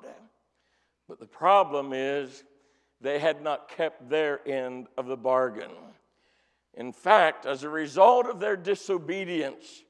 But 1.09 1.19
the 1.19 1.27
problem 1.27 1.91
is 1.91 2.45
they 3.01 3.19
had 3.19 3.41
not 3.43 3.67
kept 3.67 4.09
their 4.09 4.39
end 4.47 4.87
of 4.97 5.07
the 5.07 5.17
bargain. 5.17 5.71
In 6.73 6.93
fact, 6.93 7.45
as 7.45 7.63
a 7.63 7.69
result 7.69 8.25
of 8.25 8.39
their 8.39 8.55
disobedience, 8.55 9.83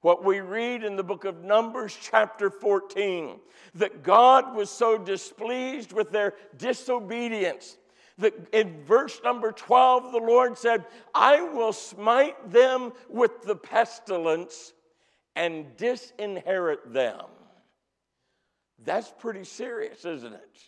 what 0.00 0.24
we 0.24 0.40
read 0.40 0.82
in 0.82 0.96
the 0.96 1.04
book 1.04 1.26
of 1.26 1.44
Numbers, 1.44 1.96
chapter 2.00 2.48
14, 2.48 3.38
that 3.74 4.02
God 4.02 4.56
was 4.56 4.70
so 4.70 4.96
displeased 4.96 5.92
with 5.92 6.10
their 6.10 6.34
disobedience 6.56 7.76
that 8.16 8.32
in 8.54 8.82
verse 8.82 9.20
number 9.22 9.52
12, 9.52 10.12
the 10.12 10.18
Lord 10.18 10.56
said, 10.56 10.86
I 11.14 11.42
will 11.42 11.74
smite 11.74 12.50
them 12.50 12.92
with 13.10 13.42
the 13.42 13.56
pestilence 13.56 14.72
and 15.36 15.76
disinherit 15.76 16.94
them. 16.94 17.26
That's 18.84 19.12
pretty 19.18 19.44
serious, 19.44 20.04
isn't 20.04 20.32
it? 20.32 20.58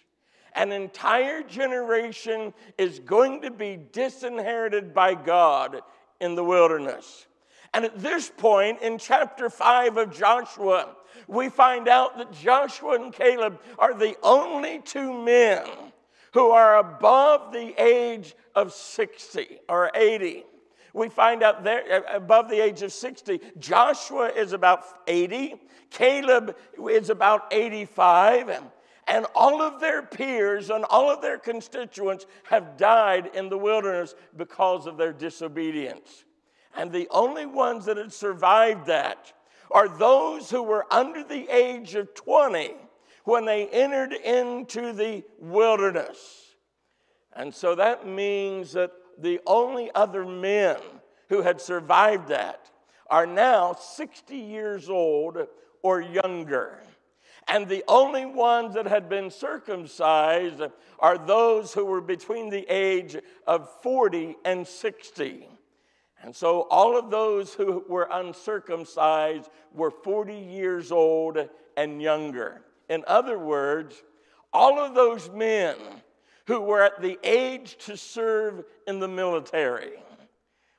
An 0.55 0.73
entire 0.73 1.43
generation 1.43 2.53
is 2.77 2.99
going 2.99 3.43
to 3.43 3.51
be 3.51 3.79
disinherited 3.93 4.93
by 4.93 5.15
God 5.15 5.81
in 6.21 6.35
the 6.35 6.45
wilderness. 6.45 7.27
And 7.73 7.85
at 7.85 7.99
this 7.99 8.31
point 8.37 8.83
in 8.83 8.99
chapter 8.99 9.49
5 9.49 9.97
of 9.97 10.13
Joshua, 10.13 10.97
we 11.29 11.49
find 11.49 11.89
out 11.89 12.19
that 12.19 12.33
Joshua 12.33 12.97
and 12.97 13.13
Caleb 13.13 13.61
are 13.79 13.95
the 13.95 14.17
only 14.23 14.81
two 14.81 15.13
men 15.13 15.67
who 16.33 16.51
are 16.51 16.79
above 16.79 17.53
the 17.53 17.81
age 17.81 18.35
of 18.55 18.73
60 18.73 19.61
or 19.69 19.91
80. 19.95 20.45
We 20.93 21.09
find 21.09 21.43
out 21.43 21.65
there 21.65 22.05
above 22.13 22.49
the 22.49 22.63
age 22.63 22.83
of 22.83 22.93
60, 22.93 23.41
Joshua 23.59 24.29
is 24.29 24.53
about 24.53 24.85
80, 25.07 25.55
Caleb 25.91 26.57
is 26.89 27.11
about 27.11 27.53
85, 27.53 28.63
and 29.07 29.27
all 29.35 29.61
of 29.61 29.81
their 29.81 30.03
peers 30.03 30.71
and 30.71 30.85
all 30.85 31.11
of 31.11 31.21
their 31.21 31.39
constituents 31.39 32.27
have 32.45 32.77
died 32.77 33.31
in 33.35 33.49
the 33.49 33.59
wilderness 33.59 34.15
because 34.37 34.87
of 34.87 34.97
their 34.97 35.13
disobedience. 35.13 36.25
And 36.77 36.93
the 36.93 37.09
only 37.11 37.47
ones 37.47 37.85
that 37.87 37.97
had 37.97 38.13
survived 38.13 38.87
that 38.87 39.33
are 39.71 39.89
those 39.89 40.51
who 40.51 40.63
were 40.63 40.87
under 40.93 41.25
the 41.25 41.49
age 41.49 41.95
of 41.95 42.15
20 42.15 42.75
when 43.25 43.45
they 43.45 43.69
entered 43.69 44.13
into 44.13 44.93
the 44.93 45.25
wilderness. 45.39 46.55
And 47.33 47.55
so 47.55 47.75
that 47.75 48.07
means 48.07 48.73
that 48.73 48.93
the 49.21 49.41
only 49.47 49.91
other 49.95 50.25
men 50.25 50.79
who 51.29 51.43
had 51.43 51.61
survived 51.61 52.29
that 52.29 52.71
are 53.09 53.27
now 53.27 53.75
60 53.75 54.37
years 54.37 54.89
old 54.89 55.39
or 55.83 56.01
younger. 56.01 56.81
And 57.49 57.67
the 57.67 57.83
only 57.89 58.27
ones 58.27 58.75
that 58.75 58.87
had 58.87 59.09
been 59.09 59.31
circumcised 59.31 60.63
are 60.99 61.19
those 61.19 61.73
who 61.73 61.85
were 61.85 62.01
between 62.01 62.49
the 62.49 62.67
age 62.69 63.17
of 63.47 63.69
40 63.83 64.37
and 64.45 64.67
60. 64.67 65.49
And 66.23 66.37
so 66.37 66.63
all 66.71 66.99
of 66.99 67.11
those 67.11 67.55
who 67.55 67.85
were 67.89 68.09
uncircumcised 68.11 69.51
were 69.75 69.91
40 69.91 70.35
years 70.35 70.93
old 70.93 71.49
and 71.77 72.03
younger. 72.03 72.63
In 72.89 73.05
other 73.07 73.39
words, 73.39 74.03
all 74.53 74.79
of 74.79 74.95
those 74.95 75.31
men 75.31 75.77
who 76.51 76.61
were 76.61 76.83
at 76.83 77.01
the 77.01 77.17
age 77.23 77.77
to 77.79 77.97
serve 77.97 78.65
in 78.89 78.99
the 78.99 79.07
military 79.07 79.93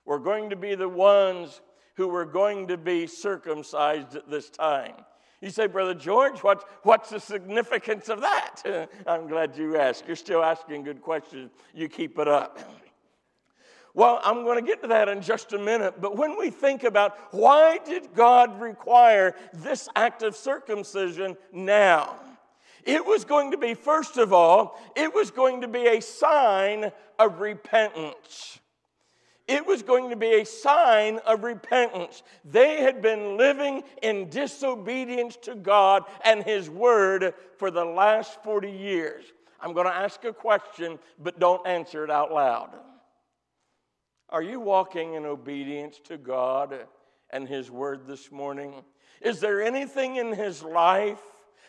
were 0.04 0.20
going 0.20 0.50
to 0.50 0.58
be 0.58 0.76
the 0.76 0.90
ones 0.90 1.62
who 1.96 2.10
were 2.10 2.26
going 2.26 2.68
to 2.68 2.76
be 2.76 3.08
circumcised 3.08 4.18
at 4.18 4.30
this 4.30 4.50
time. 4.50 4.92
You 5.40 5.50
say, 5.50 5.68
Brother 5.68 5.94
George, 5.94 6.40
what, 6.40 6.70
what's 6.84 7.10
the 7.12 7.22
significance 7.22 8.10
of 8.10 8.20
that? 8.20 8.90
I'm 9.08 9.28
glad 9.28 9.56
you 9.56 9.78
asked. 9.78 10.04
You're 10.08 10.18
still 10.18 10.44
asking 10.44 10.84
good 10.84 11.02
questions. 11.02 11.52
You 11.74 11.88
keep 11.88 12.20
it 12.20 12.28
up. 12.28 12.60
Well, 13.94 14.20
I'm 14.26 14.44
going 14.44 14.60
to 14.60 14.68
get 14.68 14.82
to 14.82 14.90
that 14.90 15.08
in 15.08 15.22
just 15.22 15.54
a 15.54 15.58
minute, 15.58 16.02
but 16.02 16.18
when 16.18 16.38
we 16.38 16.50
think 16.50 16.84
about 16.84 17.16
why 17.34 17.78
did 17.86 18.14
God 18.14 18.60
require 18.60 19.36
this 19.54 19.88
act 19.96 20.22
of 20.22 20.36
circumcision 20.36 21.38
now? 21.54 22.18
It 22.86 23.06
was 23.06 23.26
going 23.26 23.52
to 23.52 23.58
be, 23.58 23.74
first 23.74 24.18
of 24.18 24.34
all, 24.34 24.80
it 24.96 25.14
was 25.14 25.32
going 25.32 25.62
to 25.62 25.68
be 25.68 25.88
a 25.88 26.02
sign 26.02 26.92
of 27.20 27.40
repentance. 27.40 28.60
It 29.48 29.66
was 29.66 29.84
going 29.84 30.10
to 30.12 30.16
be 30.16 30.42
a 30.42 30.46
sign 30.46 31.20
of 31.26 31.44
repentance. 31.44 32.24
They 32.46 32.82
had 32.82 33.02
been 33.02 33.38
living 33.38 33.84
in 34.02 34.30
disobedience 34.30 35.36
to 35.44 35.56
God 35.56 36.04
and 36.24 36.44
His 36.44 36.70
Word 36.70 37.34
for 37.58 37.70
the 37.70 37.84
last 37.84 38.42
40 38.44 38.72
years. 38.72 39.26
I'm 39.60 39.74
going 39.74 39.88
to 39.88 39.94
ask 39.94 40.24
a 40.24 40.34
question, 40.34 41.00
but 41.20 41.40
don't 41.40 41.66
answer 41.68 42.04
it 42.04 42.10
out 42.10 42.32
loud. 42.32 42.72
Are 44.30 44.42
you 44.42 44.60
walking 44.60 45.16
in 45.16 45.26
obedience 45.26 46.00
to 46.06 46.18
God 46.18 46.88
and 47.30 47.48
His 47.48 47.70
Word 47.70 48.08
this 48.08 48.32
morning? 48.32 48.74
Is 49.20 49.40
there 49.40 49.62
anything 49.62 50.16
in 50.16 50.32
His 50.32 50.64
life 50.64 51.22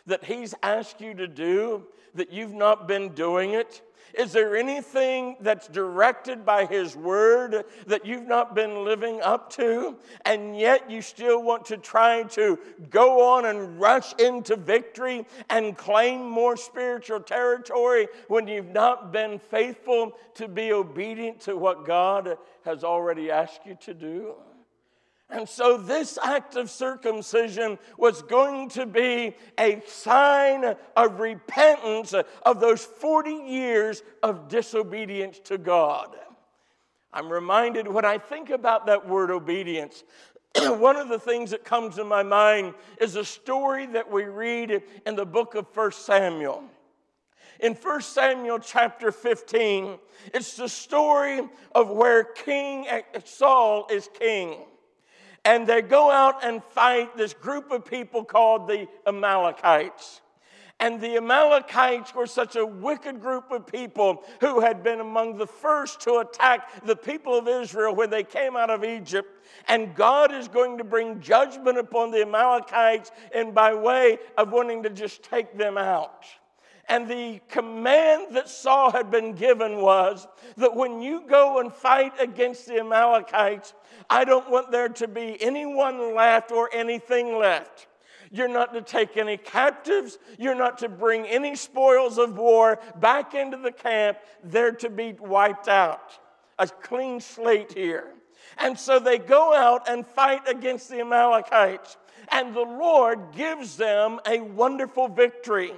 that 0.07 0.25
He's 0.25 0.55
asked 0.63 1.01
you 1.01 1.15
to 1.15 1.29
do 1.29 1.85
that 2.15 2.33
you've 2.33 2.55
not 2.55 2.87
been 2.87 3.11
doing 3.11 3.53
it? 3.53 3.83
Is 4.15 4.33
there 4.33 4.57
anything 4.57 5.37
that's 5.41 5.69
directed 5.69 6.45
by 6.45 6.67
His 6.67 6.95
Word 6.95 7.65
that 7.87 8.05
you've 8.05 8.27
not 8.27 8.55
been 8.55 8.85
living 8.85 9.23
up 9.23 9.51
to, 9.55 9.97
and 10.25 10.59
yet 10.59 10.91
you 10.91 11.01
still 11.01 11.43
want 11.43 11.65
to 11.67 11.79
try 11.79 12.25
to 12.25 12.59
go 12.91 13.35
on 13.35 13.47
and 13.47 13.81
rush 13.81 14.13
into 14.15 14.57
victory 14.57 15.27
and 15.49 15.79
claim 15.79 16.29
more 16.29 16.57
spiritual 16.57 17.21
territory 17.21 18.09
when 18.29 18.47
you've 18.47 18.73
not 18.73 19.13
been 19.13 19.39
faithful 19.39 20.13
to 20.35 20.47
be 20.47 20.73
obedient 20.73 21.41
to 21.41 21.57
what 21.57 21.87
God 21.87 22.37
has 22.65 22.85
already 22.85 23.31
asked 23.31 23.65
you 23.65 23.77
to 23.81 23.95
do? 23.95 24.35
And 25.33 25.49
so, 25.49 25.79
this 25.79 26.19
act 26.23 26.57
of 26.57 26.71
circumcision 26.71 27.79
was 27.97 28.21
going 28.21 28.69
to 28.71 28.85
be 28.85 29.35
a 29.59 29.81
sign 29.87 30.77
of 30.95 31.21
repentance 31.21 32.15
of 32.43 32.61
those 32.61 32.85
40 32.85 33.31
years 33.31 34.03
of 34.23 34.49
disobedience 34.49 35.39
to 35.45 35.57
God. 35.57 36.15
I'm 37.15 37.33
reminded 37.33 37.89
when 37.89 38.05
I 38.05 38.19
think 38.19 38.51
about 38.51 38.85
that 38.87 39.09
word 39.09 39.31
obedience, 39.31 40.05
one 40.55 40.97
of 40.97 41.09
the 41.09 41.19
things 41.19 41.53
that 41.53 41.65
comes 41.65 41.97
to 41.97 42.05
my 42.05 42.23
mind 42.23 42.75
is 43.01 43.17
a 43.17 43.25
story 43.25 43.87
that 43.87 44.11
we 44.11 44.25
read 44.25 44.83
in 45.07 45.17
the 45.17 45.25
book 45.25 45.55
of 45.55 45.67
1 45.75 45.93
Samuel. 45.93 46.63
In 47.59 47.73
1 47.73 48.03
Samuel 48.03 48.59
chapter 48.59 49.11
15, 49.11 49.97
it's 50.35 50.57
the 50.57 50.69
story 50.69 51.41
of 51.75 51.89
where 51.89 52.23
King 52.23 52.87
Saul 53.25 53.87
is 53.91 54.11
king 54.13 54.57
and 55.45 55.67
they 55.67 55.83
go 55.83 56.11
out 56.11 56.45
and 56.45 56.63
fight 56.63 57.17
this 57.17 57.35
group 57.35 57.71
of 57.71 57.85
people 57.85 58.25
called 58.25 58.69
the 58.69 58.87
Amalekites. 59.07 60.21
And 60.83 61.01
the 61.01 61.17
Amalekites 61.17 62.13
were 62.13 62.27
such 62.27 62.57
a 62.57 62.67
wicked 62.67 63.21
group 63.21 63.53
of 63.53 63.67
people 63.69 64.25
who 64.41 64.59
had 64.59 64.83
been 64.83 64.99
among 64.99 65.37
the 65.37 65.47
first 65.47 66.01
to 66.01 66.17
attack 66.17 66.85
the 66.85 66.97
people 66.97 67.39
of 67.39 67.47
Israel 67.47 67.95
when 67.95 68.11
they 68.11 68.25
came 68.25 68.57
out 68.57 68.69
of 68.69 68.83
Egypt. 68.83 69.47
And 69.69 69.95
God 69.95 70.35
is 70.35 70.49
going 70.49 70.79
to 70.79 70.85
bring 70.85 71.21
judgment 71.21 71.79
upon 71.79 72.11
the 72.11 72.23
Amalekites 72.23 73.13
and 73.33 73.55
by 73.55 73.75
way 73.75 74.19
of 74.37 74.51
wanting 74.51 74.83
to 74.83 74.91
just 74.91 75.23
take 75.23 75.57
them 75.57 75.79
out. 75.79 76.25
And 76.89 77.09
the 77.09 77.41
command 77.49 78.35
that 78.35 78.49
Saul 78.49 78.91
had 78.91 79.11
been 79.11 79.35
given 79.35 79.81
was 79.81 80.27
that 80.57 80.75
when 80.75 81.01
you 81.01 81.23
go 81.27 81.61
and 81.61 81.73
fight 81.73 82.13
against 82.21 82.67
the 82.67 82.81
Amalekites, 82.81 83.73
I 84.11 84.25
don't 84.25 84.51
want 84.51 84.71
there 84.71 84.89
to 84.89 85.09
be 85.09 85.41
anyone 85.41 86.15
left 86.15 86.51
or 86.51 86.69
anything 86.73 87.39
left. 87.39 87.87
You're 88.31 88.49
not 88.49 88.73
to 88.73 88.81
take 88.81 89.17
any 89.17 89.37
captives. 89.37 90.19
You're 90.39 90.55
not 90.55 90.79
to 90.79 90.89
bring 90.89 91.27
any 91.27 91.55
spoils 91.55 92.19
of 92.19 92.37
war 92.37 92.81
back 92.99 93.35
into 93.35 93.59
the 93.59 93.73
camp. 93.73 94.19
They're 94.43 94.73
to 94.73 94.89
be 94.89 95.13
wiped 95.13 95.69
out. 95.69 96.19
A 96.59 96.67
clean 96.67 97.21
slate 97.21 97.73
here. 97.73 98.09
And 98.59 98.79
so 98.79 98.99
they 98.99 99.19
go 99.19 99.55
out 99.55 99.89
and 99.89 100.07
fight 100.07 100.49
against 100.49 100.89
the 100.89 101.01
Amalekites. 101.01 101.97
And 102.33 102.55
the 102.55 102.61
Lord 102.61 103.33
gives 103.37 103.77
them 103.77 104.19
a 104.27 104.41
wonderful 104.41 105.09
victory. 105.09 105.73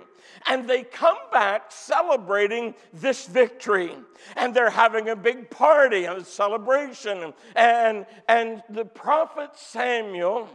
And 0.47 0.69
they 0.69 0.83
come 0.83 1.19
back 1.33 1.71
celebrating 1.71 2.75
this 2.93 3.27
victory. 3.27 3.93
And 4.37 4.55
they're 4.55 4.71
having 4.71 5.09
a 5.09 5.17
big 5.17 5.51
party, 5.51 6.05
a 6.05 6.25
celebration. 6.25 7.35
And, 7.57 8.07
and 8.29 8.63
the 8.71 8.85
prophet 8.85 9.51
Samuel 9.55 10.49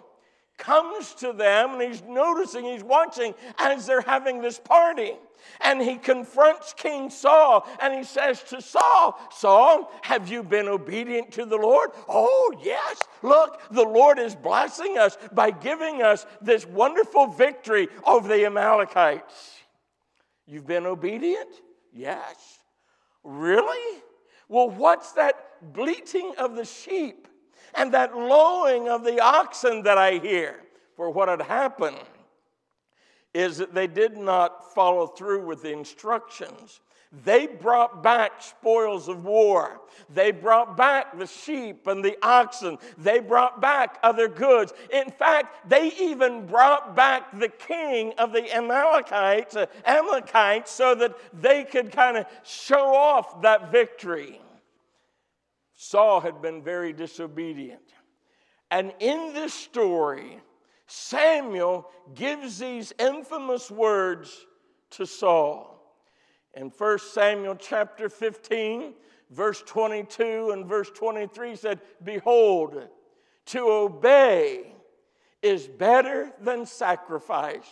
comes 0.58 1.14
to 1.16 1.34
them 1.34 1.74
and 1.74 1.82
he's 1.82 2.04
noticing, 2.04 2.66
he's 2.66 2.84
watching 2.84 3.34
as 3.58 3.86
they're 3.86 4.02
having 4.02 4.42
this 4.42 4.60
party. 4.60 5.14
And 5.62 5.82
he 5.82 5.98
confronts 5.98 6.74
King 6.74 7.10
Saul 7.10 7.68
and 7.82 7.94
he 7.94 8.04
says 8.04 8.44
to 8.44 8.62
Saul, 8.62 9.20
Saul, 9.32 9.92
have 10.02 10.30
you 10.30 10.44
been 10.44 10.68
obedient 10.68 11.32
to 11.34 11.46
the 11.46 11.58
Lord? 11.58 11.92
Oh, 12.08 12.54
yes. 12.64 13.00
Look, 13.22 13.62
the 13.72 13.84
Lord 13.84 14.20
is 14.20 14.36
blessing 14.36 14.98
us 14.98 15.18
by 15.32 15.52
giving 15.52 16.02
us 16.02 16.26
this 16.42 16.66
wonderful 16.66 17.28
victory 17.28 17.88
over 18.06 18.28
the 18.28 18.46
Amalekites. 18.46 19.56
You've 20.48 20.68
been 20.68 20.86
obedient? 20.86 21.50
Yes. 21.94 22.60
Really? 23.24 24.02
Well, 24.48 24.70
what's 24.70 25.12
that 25.14 25.36
bleating 25.74 26.34
of 26.38 26.56
the 26.56 26.66
sheep 26.66 27.28
and 27.76 27.94
that 27.94 28.18
lowing 28.18 28.90
of 28.90 29.04
the 29.04 29.22
oxen 29.22 29.84
that 29.84 29.98
I 29.98 30.18
hear? 30.18 30.64
For 30.96 31.10
what 31.10 31.30
had 31.30 31.42
happened 31.44 31.98
is 33.34 33.58
that 33.58 33.74
they 33.74 33.88
did 33.88 34.18
not 34.18 34.74
follow 34.74 35.08
through 35.08 35.46
with 35.46 35.62
the 35.62 35.72
instructions. 35.72 36.82
They 37.24 37.48
brought 37.48 38.04
back 38.04 38.44
spoils 38.44 39.08
of 39.08 39.26
war. 39.26 39.82
They 40.14 40.32
brought 40.32 40.78
back 40.78 41.18
the 41.18 41.26
sheep 41.26 41.88
and 41.88 42.06
the 42.06 42.18
oxen. 42.22 42.78
They 43.00 43.20
brought 43.20 43.60
back 43.60 43.98
other 44.04 44.28
goods. 44.28 44.74
In 44.94 45.10
fact, 45.10 45.68
they 45.68 45.92
even 46.00 46.46
brought 46.46 46.96
back 46.96 47.40
the 47.40 47.50
king 47.50 48.14
of 48.20 48.32
the 48.32 48.56
Amalekites, 48.56 49.56
uh, 49.56 49.66
Amalekites 49.86 50.70
so 50.70 50.94
that 50.96 51.18
they 51.34 51.64
could 51.64 51.92
kind 51.92 52.18
of 52.18 52.28
show 52.44 52.94
off 52.94 53.42
that 53.42 53.72
victory. 53.72 54.40
Saul 55.74 56.20
had 56.20 56.44
been 56.44 56.62
very 56.62 56.94
disobedient. 56.94 57.82
And 58.70 58.94
in 59.00 59.34
this 59.34 59.54
story, 59.54 60.42
Samuel 60.92 61.88
gives 62.16 62.58
these 62.58 62.92
infamous 62.98 63.70
words 63.70 64.46
to 64.92 65.06
Saul. 65.06 65.80
In 66.56 66.70
1 66.70 67.00
Samuel 67.00 67.56
chapter 67.56 68.10
15, 68.10 68.96
verse 69.30 69.62
22 69.68 70.50
and 70.52 70.66
verse 70.66 70.90
23 70.90 71.56
said, 71.56 71.80
Behold, 72.04 72.88
to 73.46 73.60
obey 73.60 74.74
is 75.44 75.68
better 75.68 76.32
than 76.42 76.66
sacrifice, 76.66 77.70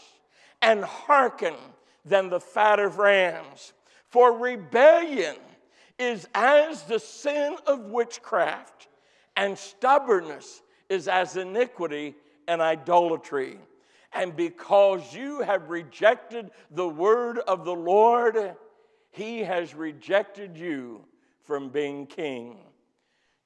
and 0.62 0.84
hearken 0.84 1.56
than 2.06 2.30
the 2.30 2.40
fat 2.40 2.80
of 2.80 3.00
rams. 3.00 3.74
For 4.10 4.38
rebellion 4.38 5.36
is 5.98 6.28
as 6.36 6.84
the 6.84 7.00
sin 7.00 7.58
of 7.66 7.80
witchcraft, 7.86 8.88
and 9.36 9.58
stubbornness 9.58 10.62
is 10.88 11.08
as 11.08 11.36
iniquity 11.36 12.16
and 12.48 12.62
idolatry. 12.62 13.60
And 14.14 14.36
because 14.36 15.14
you 15.14 15.42
have 15.42 15.70
rejected 15.70 16.50
the 16.72 16.88
word 16.88 17.40
of 17.40 17.66
the 17.66 17.76
Lord, 17.76 18.56
he 19.12 19.40
has 19.40 19.76
rejected 19.76 20.58
you 20.58 21.04
from 21.44 21.70
being 21.70 22.08
king. 22.08 22.58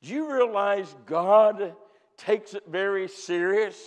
Do 0.02 0.14
you 0.14 0.32
realize 0.32 0.96
God 1.06 1.76
takes 2.18 2.54
it 2.54 2.64
very 2.68 3.08
serious 3.08 3.78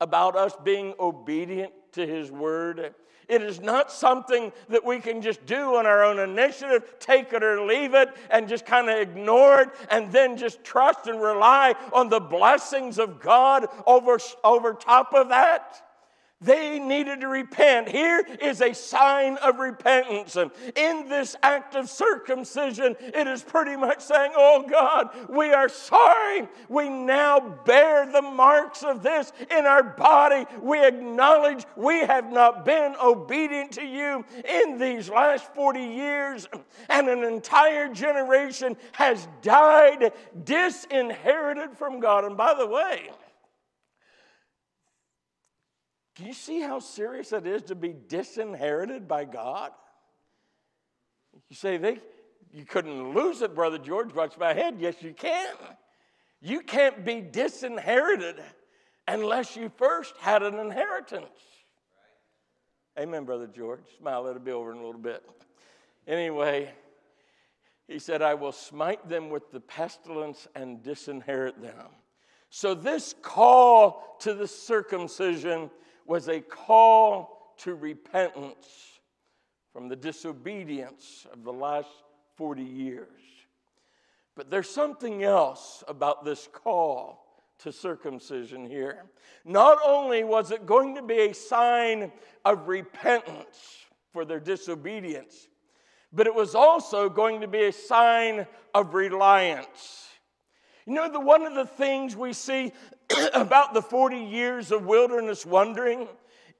about 0.00 0.36
us 0.36 0.54
being 0.64 0.94
obedient 0.98 1.72
to 1.92 2.06
his 2.06 2.30
word? 2.30 2.94
It 3.28 3.42
is 3.42 3.60
not 3.60 3.92
something 3.92 4.52
that 4.70 4.84
we 4.84 5.00
can 5.00 5.20
just 5.20 5.44
do 5.44 5.76
on 5.76 5.84
our 5.84 6.02
own 6.02 6.18
initiative, 6.18 6.84
take 6.98 7.32
it 7.34 7.42
or 7.42 7.64
leave 7.66 7.94
it, 7.94 8.08
and 8.30 8.48
just 8.48 8.64
kind 8.64 8.88
of 8.88 8.98
ignore 8.98 9.60
it, 9.60 9.68
and 9.90 10.10
then 10.10 10.36
just 10.36 10.64
trust 10.64 11.06
and 11.06 11.20
rely 11.20 11.74
on 11.92 12.08
the 12.08 12.20
blessings 12.20 12.98
of 12.98 13.20
God 13.20 13.68
over, 13.86 14.18
over 14.42 14.72
top 14.72 15.12
of 15.12 15.28
that. 15.28 15.87
They 16.40 16.78
needed 16.78 17.22
to 17.22 17.28
repent. 17.28 17.88
Here 17.88 18.24
is 18.40 18.60
a 18.60 18.72
sign 18.72 19.38
of 19.38 19.58
repentance. 19.58 20.36
And 20.36 20.52
in 20.76 21.08
this 21.08 21.34
act 21.42 21.74
of 21.74 21.90
circumcision, 21.90 22.94
it 23.00 23.26
is 23.26 23.42
pretty 23.42 23.76
much 23.76 24.00
saying, 24.02 24.32
Oh 24.36 24.64
God, 24.70 25.08
we 25.28 25.52
are 25.52 25.68
sorry. 25.68 26.46
We 26.68 26.88
now 26.88 27.40
bear 27.64 28.10
the 28.10 28.22
marks 28.22 28.84
of 28.84 29.02
this 29.02 29.32
in 29.50 29.66
our 29.66 29.82
body. 29.82 30.46
We 30.62 30.84
acknowledge 30.86 31.64
we 31.74 32.00
have 32.00 32.30
not 32.32 32.64
been 32.64 32.94
obedient 33.02 33.72
to 33.72 33.84
you 33.84 34.24
in 34.48 34.78
these 34.78 35.08
last 35.08 35.52
40 35.54 35.80
years, 35.80 36.46
and 36.88 37.08
an 37.08 37.24
entire 37.24 37.92
generation 37.92 38.76
has 38.92 39.26
died 39.42 40.12
disinherited 40.44 41.76
from 41.76 41.98
God. 41.98 42.24
And 42.24 42.36
by 42.36 42.54
the 42.54 42.66
way, 42.66 43.10
do 46.18 46.24
you 46.24 46.32
see 46.32 46.60
how 46.60 46.80
serious 46.80 47.32
it 47.32 47.46
is 47.46 47.62
to 47.64 47.76
be 47.76 47.94
disinherited 48.08 49.06
by 49.06 49.24
God? 49.24 49.70
You 51.48 51.54
say, 51.54 51.76
they, 51.76 52.00
you 52.52 52.64
couldn't 52.64 53.14
lose 53.14 53.40
it, 53.40 53.54
Brother 53.54 53.78
George. 53.78 54.12
Watch 54.12 54.36
my 54.36 54.52
head. 54.52 54.78
Yes, 54.80 54.96
you 55.00 55.12
can. 55.12 55.54
You 56.40 56.60
can't 56.60 57.04
be 57.04 57.20
disinherited 57.20 58.42
unless 59.06 59.54
you 59.54 59.70
first 59.76 60.14
had 60.18 60.42
an 60.42 60.58
inheritance. 60.58 61.28
Amen, 62.98 63.24
Brother 63.24 63.46
George. 63.46 63.84
Smile, 63.98 64.26
it'll 64.26 64.42
be 64.42 64.50
over 64.50 64.72
in 64.72 64.78
a 64.78 64.84
little 64.84 65.00
bit. 65.00 65.24
Anyway, 66.08 66.72
he 67.86 68.00
said, 68.00 68.22
I 68.22 68.34
will 68.34 68.50
smite 68.50 69.08
them 69.08 69.30
with 69.30 69.52
the 69.52 69.60
pestilence 69.60 70.48
and 70.56 70.82
disinherit 70.82 71.62
them. 71.62 71.86
So, 72.50 72.74
this 72.74 73.14
call 73.22 74.16
to 74.20 74.34
the 74.34 74.48
circumcision 74.48 75.70
was 76.08 76.28
a 76.28 76.40
call 76.40 77.54
to 77.58 77.74
repentance 77.74 78.66
from 79.72 79.88
the 79.88 79.96
disobedience 79.96 81.26
of 81.32 81.44
the 81.44 81.52
last 81.52 81.90
40 82.36 82.62
years. 82.62 83.08
But 84.34 84.50
there's 84.50 84.70
something 84.70 85.22
else 85.22 85.84
about 85.86 86.24
this 86.24 86.48
call 86.50 87.24
to 87.58 87.72
circumcision 87.72 88.64
here. 88.64 89.04
Not 89.44 89.78
only 89.84 90.24
was 90.24 90.50
it 90.50 90.64
going 90.64 90.94
to 90.94 91.02
be 91.02 91.18
a 91.18 91.34
sign 91.34 92.10
of 92.44 92.68
repentance 92.68 93.84
for 94.12 94.24
their 94.24 94.40
disobedience, 94.40 95.48
but 96.12 96.26
it 96.26 96.34
was 96.34 96.54
also 96.54 97.10
going 97.10 97.42
to 97.42 97.48
be 97.48 97.64
a 97.64 97.72
sign 97.72 98.46
of 98.74 98.94
reliance. 98.94 100.06
You 100.86 100.94
know, 100.94 101.12
the, 101.12 101.20
one 101.20 101.44
of 101.44 101.54
the 101.54 101.66
things 101.66 102.16
we 102.16 102.32
see 102.32 102.72
about 103.34 103.74
the 103.74 103.82
40 103.82 104.16
years 104.16 104.70
of 104.70 104.84
wilderness 104.84 105.46
wandering 105.46 106.08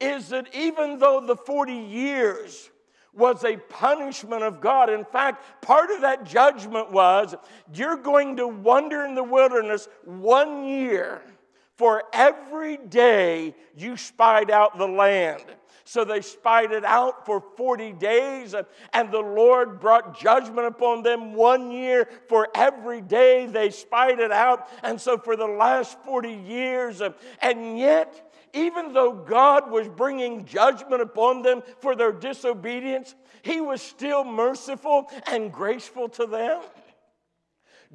is 0.01 0.29
that 0.29 0.55
even 0.55 0.99
though 0.99 1.21
the 1.21 1.37
40 1.37 1.73
years 1.73 2.71
was 3.19 3.45
a 3.45 3.57
punishment 3.57 4.43
of 4.43 4.61
God. 4.61 4.89
In 4.89 5.05
fact, 5.05 5.61
part 5.61 5.91
of 5.91 6.03
that 6.03 6.25
judgment 6.25 6.91
was 6.93 7.35
you're 7.75 7.97
going 7.97 8.37
to 8.37 8.47
wander 8.47 9.05
in 9.05 9.15
the 9.15 9.25
wilderness 9.25 9.89
one 10.05 10.65
year 10.65 11.21
for 11.77 12.05
every 12.13 12.77
day 12.77 13.55
you 13.77 13.97
spied 13.97 14.51
out 14.51 14.79
the 14.79 14.87
land. 14.87 15.45
So 15.89 16.05
they 16.05 16.21
spied 16.21 16.71
it 16.73 16.85
out 16.85 17.25
for 17.25 17.43
40 17.57 17.95
days, 17.95 18.55
and 18.93 19.11
the 19.11 19.21
Lord 19.21 19.81
brought 19.81 20.21
judgment 20.21 20.67
upon 20.67 21.03
them 21.03 21.33
one 21.33 21.71
year 21.71 22.07
for 22.29 22.47
every 22.55 23.01
day 23.01 23.47
they 23.47 23.71
spied 23.71 24.21
it 24.21 24.31
out. 24.31 24.69
And 24.83 25.01
so 25.01 25.17
for 25.17 25.35
the 25.35 25.47
last 25.47 25.97
40 26.05 26.31
years, 26.31 27.01
um, 27.01 27.15
and 27.41 27.79
yet, 27.79 28.35
even 28.53 28.93
though 28.93 29.15
God 29.15 29.71
was 29.71 29.89
bringing 29.89 30.45
judgment 30.45 31.01
upon 31.01 31.41
them 31.41 31.63
for 31.79 31.97
their 31.97 32.13
disobedience, 32.13 33.15
He 33.41 33.63
was 33.63 33.81
still 33.81 34.25
merciful 34.25 35.11
and 35.27 35.51
graceful 35.51 36.11
to 36.11 36.27
them. 36.27 36.61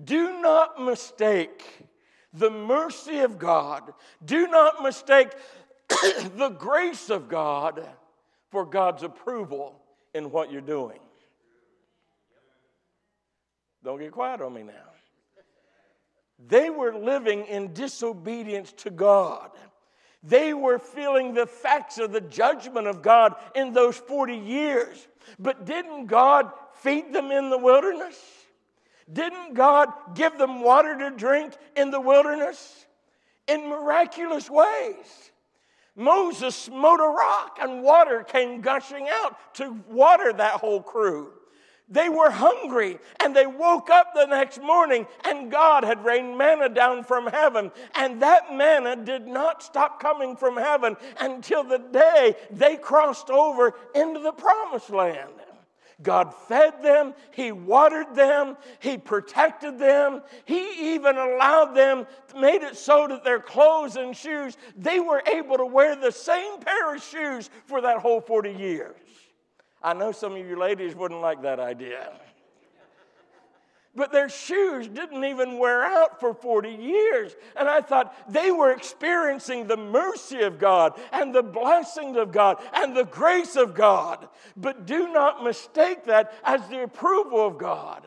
Do 0.03 0.41
not 0.41 0.81
mistake 0.81 1.63
the 2.33 2.49
mercy 2.49 3.19
of 3.19 3.37
God. 3.37 3.93
Do 4.25 4.47
not 4.47 4.81
mistake 4.81 5.29
the 6.37 6.55
grace 6.57 7.09
of 7.09 7.27
God 7.29 7.87
for 8.49 8.65
God's 8.65 9.03
approval 9.03 9.79
in 10.13 10.31
what 10.31 10.51
you're 10.51 10.61
doing. 10.61 10.99
Don't 13.83 13.99
get 13.99 14.11
quiet 14.11 14.41
on 14.41 14.53
me 14.53 14.63
now. 14.63 14.73
They 16.47 16.69
were 16.69 16.93
living 16.93 17.45
in 17.45 17.73
disobedience 17.73 18.71
to 18.77 18.89
God. 18.89 19.51
They 20.23 20.53
were 20.53 20.79
feeling 20.79 21.33
the 21.33 21.45
facts 21.45 21.97
of 21.97 22.11
the 22.11 22.21
judgment 22.21 22.87
of 22.87 23.01
God 23.01 23.35
in 23.55 23.73
those 23.73 23.97
40 23.97 24.35
years. 24.35 25.07
But 25.37 25.65
didn't 25.65 26.07
God 26.07 26.51
feed 26.75 27.13
them 27.13 27.31
in 27.31 27.49
the 27.49 27.57
wilderness? 27.57 28.17
Didn't 29.11 29.53
God 29.53 29.89
give 30.15 30.37
them 30.37 30.61
water 30.61 30.97
to 30.97 31.11
drink 31.11 31.53
in 31.75 31.91
the 31.91 31.99
wilderness? 31.99 32.85
In 33.47 33.67
miraculous 33.67 34.49
ways. 34.49 35.31
Moses 35.95 36.55
smote 36.55 36.99
a 36.99 37.07
rock 37.07 37.59
and 37.61 37.83
water 37.83 38.23
came 38.23 38.61
gushing 38.61 39.07
out 39.09 39.37
to 39.55 39.71
water 39.87 40.33
that 40.33 40.53
whole 40.53 40.81
crew. 40.81 41.31
They 41.89 42.09
were 42.09 42.31
hungry 42.31 42.97
and 43.23 43.35
they 43.35 43.45
woke 43.45 43.89
up 43.89 44.13
the 44.15 44.25
next 44.25 44.61
morning 44.61 45.05
and 45.25 45.51
God 45.51 45.83
had 45.83 46.03
rained 46.03 46.37
manna 46.37 46.69
down 46.69 47.03
from 47.03 47.27
heaven. 47.27 47.71
And 47.93 48.21
that 48.21 48.55
manna 48.55 48.95
did 48.95 49.27
not 49.27 49.61
stop 49.61 49.99
coming 49.99 50.35
from 50.35 50.57
heaven 50.57 50.95
until 51.19 51.63
the 51.63 51.77
day 51.77 52.35
they 52.49 52.77
crossed 52.77 53.29
over 53.29 53.75
into 53.93 54.21
the 54.21 54.31
promised 54.31 54.89
land. 54.89 55.29
God 56.03 56.33
fed 56.47 56.83
them, 56.83 57.13
He 57.31 57.51
watered 57.51 58.13
them, 58.13 58.57
He 58.79 58.97
protected 58.97 59.79
them, 59.79 60.21
He 60.45 60.93
even 60.93 61.17
allowed 61.17 61.73
them, 61.73 62.05
made 62.35 62.61
it 62.61 62.77
so 62.77 63.07
that 63.07 63.23
their 63.23 63.39
clothes 63.39 63.95
and 63.95 64.15
shoes, 64.15 64.57
they 64.75 64.99
were 64.99 65.23
able 65.31 65.57
to 65.57 65.65
wear 65.65 65.95
the 65.95 66.11
same 66.11 66.59
pair 66.59 66.95
of 66.95 67.01
shoes 67.01 67.49
for 67.65 67.81
that 67.81 67.99
whole 67.99 68.21
40 68.21 68.51
years. 68.51 68.95
I 69.81 69.93
know 69.93 70.11
some 70.11 70.33
of 70.33 70.45
you 70.45 70.57
ladies 70.57 70.95
wouldn't 70.95 71.21
like 71.21 71.41
that 71.41 71.59
idea. 71.59 72.13
But 73.95 74.11
their 74.11 74.29
shoes 74.29 74.87
didn't 74.87 75.23
even 75.23 75.59
wear 75.59 75.83
out 75.83 76.19
for 76.19 76.33
40 76.33 76.69
years. 76.69 77.35
And 77.55 77.69
I 77.69 77.81
thought 77.81 78.15
they 78.27 78.49
were 78.49 78.71
experiencing 78.71 79.67
the 79.67 79.77
mercy 79.77 80.41
of 80.41 80.57
God 80.57 80.99
and 81.11 81.33
the 81.33 81.43
blessings 81.43 82.17
of 82.17 82.31
God 82.31 82.57
and 82.73 82.95
the 82.95 83.05
grace 83.05 83.55
of 83.55 83.75
God. 83.75 84.27
But 84.57 84.87
do 84.87 85.13
not 85.13 85.43
mistake 85.43 86.05
that 86.05 86.33
as 86.43 86.67
the 86.69 86.81
approval 86.83 87.45
of 87.45 87.59
God. 87.59 88.03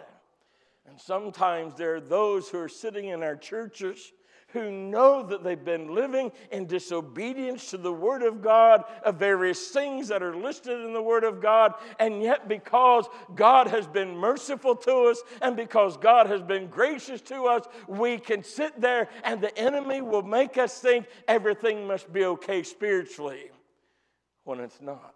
And 0.88 1.01
sometimes 1.01 1.75
there 1.75 1.94
are 1.96 2.01
those 2.01 2.49
who 2.49 2.59
are 2.59 2.68
sitting 2.68 3.09
in 3.09 3.22
our 3.22 3.37
churches 3.37 4.12
who 4.56 4.70
know 4.70 5.22
that 5.22 5.44
they've 5.44 5.64
been 5.64 5.94
living 5.94 6.32
in 6.50 6.66
disobedience 6.66 7.70
to 7.70 7.76
the 7.76 7.92
Word 7.92 8.22
of 8.22 8.40
God, 8.40 8.84
of 9.04 9.16
various 9.16 9.68
things 9.68 10.08
that 10.08 10.22
are 10.22 10.34
listed 10.34 10.80
in 10.80 10.92
the 10.92 11.02
Word 11.02 11.24
of 11.24 11.40
God, 11.40 11.74
and 11.98 12.22
yet 12.22 12.48
because 12.48 13.06
God 13.34 13.66
has 13.66 13.86
been 13.86 14.16
merciful 14.16 14.74
to 14.76 15.10
us 15.10 15.22
and 15.42 15.56
because 15.56 15.96
God 15.96 16.26
has 16.28 16.42
been 16.42 16.68
gracious 16.68 17.20
to 17.22 17.44
us, 17.44 17.66
we 17.86 18.18
can 18.18 18.42
sit 18.42 18.80
there 18.80 19.08
and 19.24 19.40
the 19.40 19.56
enemy 19.58 20.00
will 20.00 20.22
make 20.22 20.56
us 20.56 20.78
think 20.80 21.06
everything 21.28 21.86
must 21.86 22.10
be 22.12 22.24
okay 22.24 22.62
spiritually 22.62 23.50
when 24.44 24.60
it's 24.60 24.80
not. 24.80 25.14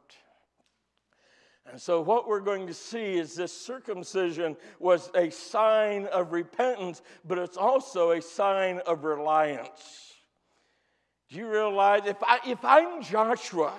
And 1.66 1.80
so, 1.80 2.00
what 2.00 2.26
we're 2.26 2.40
going 2.40 2.66
to 2.66 2.74
see 2.74 3.18
is 3.18 3.34
this 3.34 3.52
circumcision 3.52 4.56
was 4.78 5.10
a 5.14 5.30
sign 5.30 6.06
of 6.06 6.32
repentance, 6.32 7.02
but 7.24 7.38
it's 7.38 7.56
also 7.56 8.12
a 8.12 8.22
sign 8.22 8.80
of 8.86 9.04
reliance. 9.04 10.14
Do 11.28 11.36
you 11.38 11.48
realize 11.48 12.02
if, 12.06 12.16
I, 12.22 12.40
if 12.46 12.64
I'm 12.64 13.02
Joshua, 13.02 13.74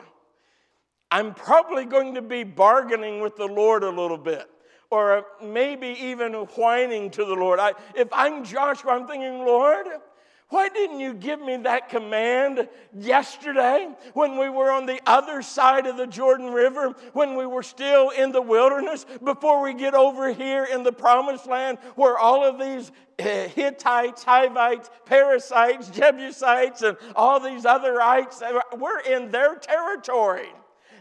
I'm 1.09 1.33
probably 1.33 1.83
going 1.83 2.15
to 2.15 2.21
be 2.21 2.43
bargaining 2.43 3.19
with 3.19 3.35
the 3.35 3.47
Lord 3.47 3.83
a 3.83 3.89
little 3.89 4.17
bit, 4.17 4.49
or 4.89 5.25
maybe 5.43 5.87
even 5.87 6.33
whining 6.33 7.09
to 7.11 7.25
the 7.25 7.33
Lord. 7.33 7.59
I, 7.59 7.73
if 7.93 8.07
I'm 8.13 8.45
Joshua, 8.45 8.93
I'm 8.93 9.07
thinking, 9.07 9.39
Lord, 9.39 9.87
why 10.51 10.67
didn't 10.67 10.99
you 10.99 11.13
give 11.13 11.41
me 11.41 11.55
that 11.57 11.87
command 11.87 12.67
yesterday 12.93 13.87
when 14.13 14.37
we 14.37 14.49
were 14.49 14.69
on 14.69 14.85
the 14.85 14.99
other 15.05 15.41
side 15.41 15.87
of 15.87 15.95
the 15.95 16.05
Jordan 16.05 16.51
River, 16.51 16.93
when 17.13 17.37
we 17.37 17.45
were 17.45 17.63
still 17.63 18.09
in 18.09 18.33
the 18.33 18.41
wilderness, 18.41 19.05
before 19.23 19.63
we 19.63 19.73
get 19.73 19.93
over 19.93 20.33
here 20.33 20.65
in 20.65 20.83
the 20.83 20.91
promised 20.91 21.47
land 21.47 21.77
where 21.95 22.17
all 22.17 22.45
of 22.45 22.59
these 22.59 22.91
eh, 23.17 23.47
Hittites, 23.47 24.25
Hivites, 24.25 24.89
Perizzites, 25.05 25.89
Jebusites, 25.89 26.81
and 26.81 26.97
all 27.15 27.39
these 27.39 27.63
otherites, 27.63 28.43
we're 28.77 28.99
in 28.99 29.31
their 29.31 29.55
territory 29.55 30.49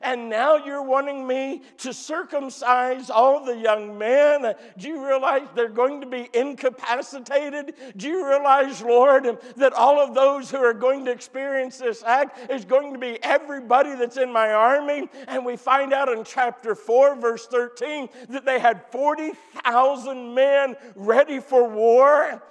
and 0.02 0.30
now 0.30 0.56
you're 0.56 0.82
wanting 0.82 1.26
me 1.26 1.62
to 1.78 1.92
circumcise 1.92 3.10
all 3.10 3.44
the 3.44 3.56
young 3.56 3.98
men. 3.98 4.54
Do 4.78 4.88
you 4.88 5.06
realize 5.06 5.46
they're 5.54 5.68
going 5.68 6.00
to 6.00 6.06
be 6.06 6.28
incapacitated? 6.32 7.74
Do 7.96 8.08
you 8.08 8.26
realize, 8.26 8.80
Lord, 8.82 9.38
that 9.56 9.72
all 9.72 10.00
of 10.00 10.14
those 10.14 10.50
who 10.50 10.58
are 10.58 10.72
going 10.72 11.04
to 11.04 11.10
experience 11.10 11.78
this 11.78 12.02
act 12.02 12.50
is 12.50 12.64
going 12.64 12.92
to 12.92 12.98
be 12.98 13.22
everybody 13.22 13.94
that's 13.94 14.16
in 14.16 14.32
my 14.32 14.52
army? 14.52 15.08
And 15.28 15.44
we 15.44 15.56
find 15.56 15.92
out 15.92 16.08
in 16.08 16.24
chapter 16.24 16.74
4, 16.74 17.16
verse 17.16 17.46
13, 17.46 18.08
that 18.30 18.44
they 18.44 18.58
had 18.58 18.82
40,000 18.90 20.34
men 20.34 20.76
ready 20.94 21.40
for 21.40 21.68
war, 21.68 22.42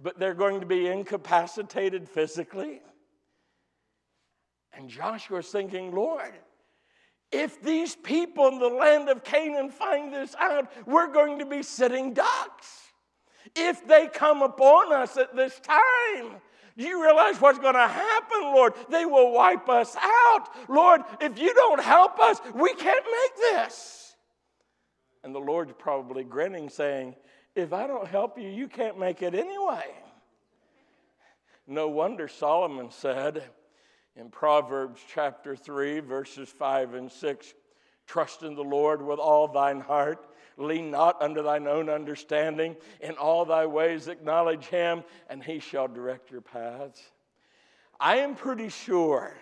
but 0.00 0.18
they're 0.18 0.34
going 0.34 0.60
to 0.60 0.66
be 0.66 0.88
incapacitated 0.88 2.08
physically. 2.08 2.82
And 4.74 4.88
Joshua's 4.88 5.48
thinking, 5.48 5.92
Lord, 5.92 6.32
if 7.30 7.62
these 7.62 7.94
people 7.94 8.48
in 8.48 8.58
the 8.58 8.68
land 8.68 9.08
of 9.08 9.22
Canaan 9.22 9.70
find 9.70 10.12
this 10.12 10.34
out, 10.36 10.70
we're 10.86 11.12
going 11.12 11.38
to 11.40 11.46
be 11.46 11.62
sitting 11.62 12.14
ducks. 12.14 12.88
If 13.54 13.86
they 13.86 14.08
come 14.08 14.42
upon 14.42 14.92
us 14.92 15.16
at 15.16 15.36
this 15.36 15.58
time, 15.60 16.36
do 16.76 16.84
you 16.84 17.02
realize 17.02 17.40
what's 17.40 17.58
going 17.58 17.74
to 17.74 17.88
happen, 17.88 18.40
Lord? 18.42 18.74
They 18.88 19.04
will 19.04 19.32
wipe 19.32 19.68
us 19.68 19.96
out. 19.96 20.48
Lord, 20.68 21.02
if 21.20 21.38
you 21.38 21.52
don't 21.52 21.82
help 21.82 22.18
us, 22.18 22.40
we 22.54 22.72
can't 22.74 23.04
make 23.04 23.36
this. 23.36 24.14
And 25.24 25.34
the 25.34 25.40
Lord's 25.40 25.72
probably 25.76 26.24
grinning, 26.24 26.68
saying, 26.68 27.16
If 27.54 27.72
I 27.72 27.86
don't 27.86 28.06
help 28.06 28.38
you, 28.38 28.48
you 28.48 28.68
can't 28.68 28.98
make 28.98 29.22
it 29.22 29.34
anyway. 29.34 29.84
No 31.66 31.88
wonder 31.88 32.28
Solomon 32.28 32.90
said, 32.90 33.42
in 34.18 34.30
Proverbs 34.30 35.00
chapter 35.14 35.54
3, 35.54 36.00
verses 36.00 36.48
5 36.48 36.94
and 36.94 37.10
6. 37.10 37.54
Trust 38.06 38.42
in 38.42 38.54
the 38.54 38.64
Lord 38.64 39.00
with 39.00 39.20
all 39.20 39.46
thine 39.46 39.80
heart. 39.80 40.26
Lean 40.56 40.90
not 40.90 41.22
unto 41.22 41.42
thine 41.42 41.68
own 41.68 41.88
understanding. 41.88 42.74
In 43.00 43.14
all 43.14 43.44
thy 43.44 43.64
ways 43.66 44.08
acknowledge 44.08 44.66
him, 44.66 45.04
and 45.30 45.42
he 45.42 45.60
shall 45.60 45.86
direct 45.86 46.32
your 46.32 46.40
paths. 46.40 47.00
I 48.00 48.16
am 48.16 48.34
pretty 48.34 48.70
sure 48.70 49.36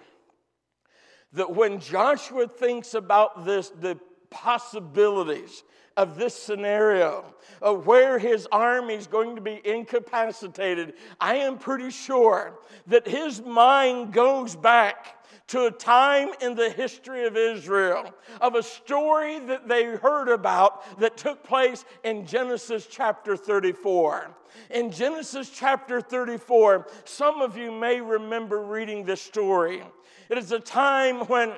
that 1.32 1.54
when 1.54 1.80
Joshua 1.80 2.46
thinks 2.46 2.92
about 2.92 3.46
this, 3.46 3.70
the 3.70 3.98
possibilities 4.28 5.62
of 5.96 6.16
this 6.16 6.34
scenario 6.34 7.24
of 7.62 7.86
where 7.86 8.18
his 8.18 8.46
army 8.52 8.94
is 8.94 9.06
going 9.06 9.34
to 9.34 9.40
be 9.40 9.60
incapacitated, 9.64 10.94
I 11.20 11.36
am 11.36 11.58
pretty 11.58 11.90
sure 11.90 12.58
that 12.86 13.06
his 13.06 13.42
mind 13.42 14.12
goes 14.12 14.54
back 14.54 15.16
to 15.48 15.66
a 15.66 15.70
time 15.70 16.30
in 16.40 16.54
the 16.54 16.70
history 16.70 17.24
of 17.26 17.36
Israel 17.36 18.12
of 18.40 18.56
a 18.56 18.62
story 18.62 19.38
that 19.38 19.68
they 19.68 19.84
heard 19.84 20.28
about 20.28 20.98
that 20.98 21.16
took 21.16 21.44
place 21.44 21.84
in 22.04 22.26
Genesis 22.26 22.86
chapter 22.90 23.36
34. 23.36 24.34
In 24.70 24.90
Genesis 24.90 25.50
chapter 25.50 26.00
34, 26.00 26.88
some 27.04 27.40
of 27.40 27.56
you 27.56 27.70
may 27.70 28.00
remember 28.00 28.62
reading 28.62 29.04
this 29.04 29.22
story. 29.22 29.82
It 30.28 30.38
is 30.38 30.50
a 30.50 30.58
time 30.58 31.20
when 31.26 31.52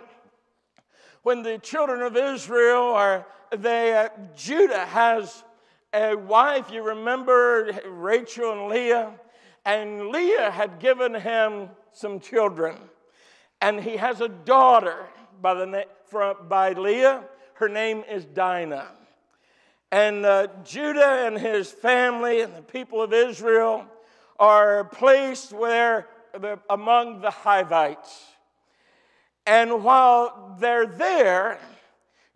when 1.28 1.42
the 1.42 1.58
children 1.58 2.00
of 2.00 2.16
Israel 2.16 2.84
are 2.84 3.26
they 3.54 3.92
uh, 3.92 4.08
Judah 4.34 4.86
has 4.86 5.44
a 5.92 6.14
wife. 6.14 6.70
You 6.70 6.82
remember 6.82 7.70
Rachel 7.86 8.52
and 8.52 8.68
Leah, 8.68 9.12
and 9.66 10.08
Leah 10.08 10.50
had 10.50 10.78
given 10.78 11.14
him 11.14 11.68
some 11.92 12.18
children, 12.18 12.76
and 13.60 13.78
he 13.78 13.98
has 13.98 14.22
a 14.22 14.28
daughter 14.30 15.04
by 15.42 15.52
the 15.52 15.66
name 15.66 15.84
from 16.06 16.48
by 16.48 16.72
Leah. 16.72 17.24
Her 17.52 17.68
name 17.68 18.04
is 18.10 18.24
Dinah. 18.24 18.88
And 19.92 20.24
uh, 20.24 20.46
Judah 20.64 21.26
and 21.26 21.36
his 21.36 21.70
family 21.70 22.40
and 22.40 22.56
the 22.56 22.62
people 22.62 23.02
of 23.02 23.12
Israel 23.12 23.84
are 24.38 24.84
placed 24.84 25.52
where 25.52 26.08
among 26.70 27.20
the 27.20 27.30
Hivites. 27.30 28.37
And 29.48 29.82
while 29.82 30.56
they're 30.60 30.86
there, 30.86 31.58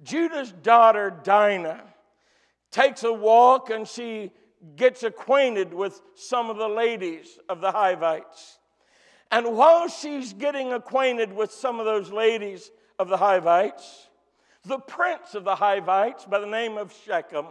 Judah's 0.02 0.50
daughter 0.50 1.10
Dinah 1.10 1.84
takes 2.70 3.04
a 3.04 3.12
walk 3.12 3.68
and 3.68 3.86
she 3.86 4.32
gets 4.76 5.02
acquainted 5.02 5.74
with 5.74 6.00
some 6.14 6.48
of 6.48 6.56
the 6.56 6.68
ladies 6.68 7.38
of 7.50 7.60
the 7.60 7.70
Hivites. 7.70 8.58
And 9.30 9.54
while 9.54 9.88
she's 9.88 10.32
getting 10.32 10.72
acquainted 10.72 11.34
with 11.34 11.52
some 11.52 11.80
of 11.80 11.84
those 11.84 12.10
ladies 12.10 12.70
of 12.98 13.10
the 13.10 13.18
Hivites, 13.18 14.08
the 14.64 14.78
prince 14.78 15.34
of 15.34 15.44
the 15.44 15.56
Hivites 15.56 16.24
by 16.24 16.38
the 16.38 16.46
name 16.46 16.78
of 16.78 16.94
Shechem, 17.04 17.44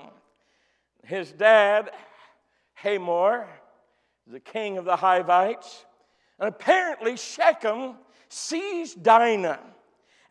his 1.05 1.31
dad, 1.33 1.91
Hamor, 2.73 3.47
the 4.25 4.39
king 4.39 4.79
of 4.79 4.85
the 4.85 4.95
Hivites, 4.95 5.85
and 6.39 6.49
apparently 6.49 7.15
Shechem 7.15 7.97
sees 8.31 8.93
Dinah 8.93 9.59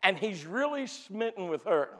and 0.03 0.17
he's 0.17 0.47
really 0.47 0.87
smitten 0.87 1.49
with 1.49 1.65
her. 1.65 1.91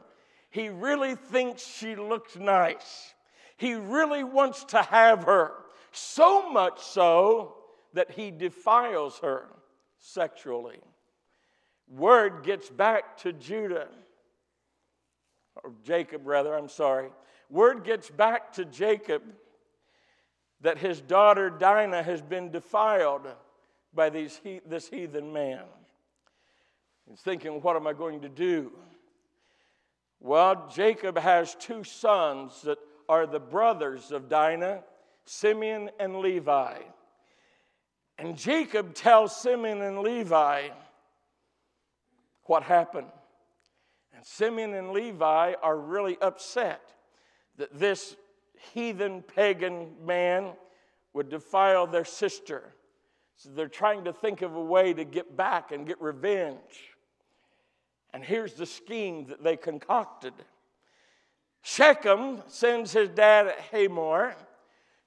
He 0.49 0.69
really 0.69 1.15
thinks 1.15 1.65
she 1.65 1.95
looks 1.95 2.35
nice. 2.35 3.13
He 3.57 3.75
really 3.75 4.23
wants 4.23 4.63
to 4.65 4.81
have 4.81 5.23
her, 5.23 5.53
so 5.91 6.49
much 6.51 6.81
so 6.81 7.55
that 7.93 8.11
he 8.11 8.31
defiles 8.31 9.19
her 9.19 9.45
sexually. 9.99 10.79
Word 11.87 12.43
gets 12.43 12.69
back 12.69 13.17
to 13.17 13.33
Judah, 13.33 13.87
or 15.63 15.73
Jacob, 15.83 16.25
rather, 16.25 16.57
I'm 16.57 16.69
sorry. 16.69 17.09
Word 17.49 17.83
gets 17.83 18.09
back 18.09 18.53
to 18.53 18.65
Jacob 18.65 19.21
that 20.61 20.77
his 20.77 21.01
daughter 21.01 21.49
Dinah 21.49 22.03
has 22.03 22.21
been 22.21 22.49
defiled 22.49 23.27
by 23.93 24.09
these, 24.09 24.39
this 24.65 24.89
heathen 24.89 25.33
man. 25.33 25.63
He's 27.11 27.19
thinking, 27.19 27.61
what 27.61 27.75
am 27.75 27.87
I 27.87 27.91
going 27.91 28.21
to 28.21 28.29
do? 28.29 28.71
Well, 30.21 30.69
Jacob 30.73 31.17
has 31.17 31.55
two 31.55 31.83
sons 31.83 32.61
that 32.61 32.77
are 33.09 33.27
the 33.27 33.39
brothers 33.39 34.13
of 34.13 34.29
Dinah, 34.29 34.81
Simeon 35.25 35.89
and 35.99 36.19
Levi. 36.19 36.77
And 38.17 38.37
Jacob 38.37 38.93
tells 38.93 39.35
Simeon 39.35 39.81
and 39.81 39.99
Levi 39.99 40.69
what 42.43 42.63
happened. 42.63 43.11
And 44.15 44.25
Simeon 44.25 44.73
and 44.73 44.91
Levi 44.91 45.55
are 45.61 45.77
really 45.77 46.17
upset 46.21 46.93
that 47.57 47.77
this 47.77 48.15
heathen 48.73 49.21
pagan 49.21 49.95
man 50.05 50.53
would 51.11 51.27
defile 51.27 51.87
their 51.87 52.05
sister. 52.05 52.73
So 53.35 53.49
they're 53.49 53.67
trying 53.67 54.05
to 54.05 54.13
think 54.13 54.43
of 54.43 54.55
a 54.55 54.63
way 54.63 54.93
to 54.93 55.03
get 55.03 55.35
back 55.35 55.73
and 55.73 55.85
get 55.85 56.01
revenge. 56.01 56.90
And 58.13 58.23
here's 58.23 58.53
the 58.53 58.65
scheme 58.65 59.27
that 59.27 59.43
they 59.43 59.57
concocted 59.57 60.33
Shechem 61.63 62.41
sends 62.47 62.91
his 62.91 63.09
dad 63.09 63.53
Hamor 63.71 64.35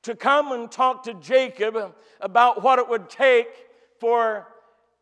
to 0.02 0.14
come 0.14 0.52
and 0.52 0.70
talk 0.70 1.02
to 1.04 1.14
Jacob 1.14 1.94
about 2.20 2.62
what 2.62 2.78
it 2.78 2.88
would 2.88 3.10
take 3.10 3.48
for 3.98 4.46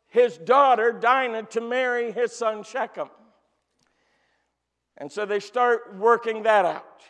his 0.09 0.39
daughter 0.39 0.93
Dinah 0.93 1.45
to 1.45 1.61
marry 1.61 2.13
his 2.13 2.33
son 2.33 2.63
Shechem. 2.63 3.11
And 4.97 5.11
so 5.11 5.27
they 5.27 5.41
start 5.41 5.97
working 5.97 6.45
that 6.45 6.65
out. 6.65 7.03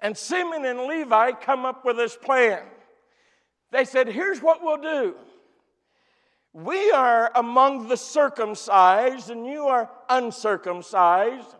And 0.00 0.16
Simeon 0.16 0.64
and 0.64 0.80
Levi 0.80 1.32
come 1.32 1.64
up 1.64 1.84
with 1.84 1.96
this 1.96 2.16
plan. 2.16 2.62
They 3.70 3.84
said, 3.84 4.08
Here's 4.08 4.40
what 4.40 4.62
we'll 4.62 4.80
do. 4.80 5.14
We 6.52 6.90
are 6.90 7.32
among 7.34 7.88
the 7.88 7.96
circumcised, 7.96 9.30
and 9.30 9.46
you 9.46 9.66
are 9.66 9.90
uncircumcised. 10.08 11.54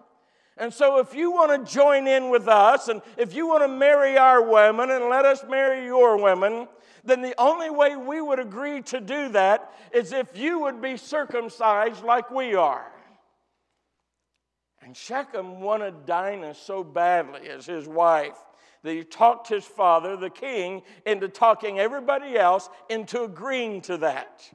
And 0.59 0.72
so, 0.72 0.98
if 0.98 1.14
you 1.14 1.33
want 1.33 1.66
to 1.66 1.72
join 1.72 2.07
in 2.07 2.28
with 2.28 2.46
us, 2.46 2.88
and 2.88 3.00
if 3.16 3.35
you 3.35 3.46
want 3.46 3.62
to 3.62 3.68
marry 3.68 4.18
our 4.18 4.42
women 4.42 4.90
and 4.90 5.09
let 5.09 5.24
us 5.24 5.42
marry 5.48 5.85
your 5.87 6.22
women, 6.22 6.68
then 7.05 7.22
the 7.22 7.35
only 7.38 7.70
way 7.70 7.96
we 7.96 8.20
would 8.20 8.38
agree 8.38 8.83
to 8.83 9.00
do 9.00 9.31
that 9.31 9.72
is 9.92 10.12
if 10.12 10.37
you 10.37 10.61
would 10.61 10.83
be 10.83 10.96
circumcised 10.96 12.05
like 12.05 12.31
we 12.31 12.55
are. 12.55 12.92
And 14.83 14.96
Shechem 14.96 15.61
wanted 15.61 16.07
Dinah 16.07 16.55
so 16.55 16.85
badly 16.85 17.48
as 17.48 17.64
his 17.64 17.88
wife 17.88 18.37
that 18.83 18.92
he 18.92 19.05
talked 19.05 19.48
his 19.48 19.64
father, 19.64 20.16
the 20.16 20.31
king, 20.31 20.83
into 21.07 21.28
talking 21.28 21.78
everybody 21.78 22.37
else 22.37 22.68
into 22.90 23.22
agreeing 23.22 23.81
to 23.83 23.96
that. 23.98 24.50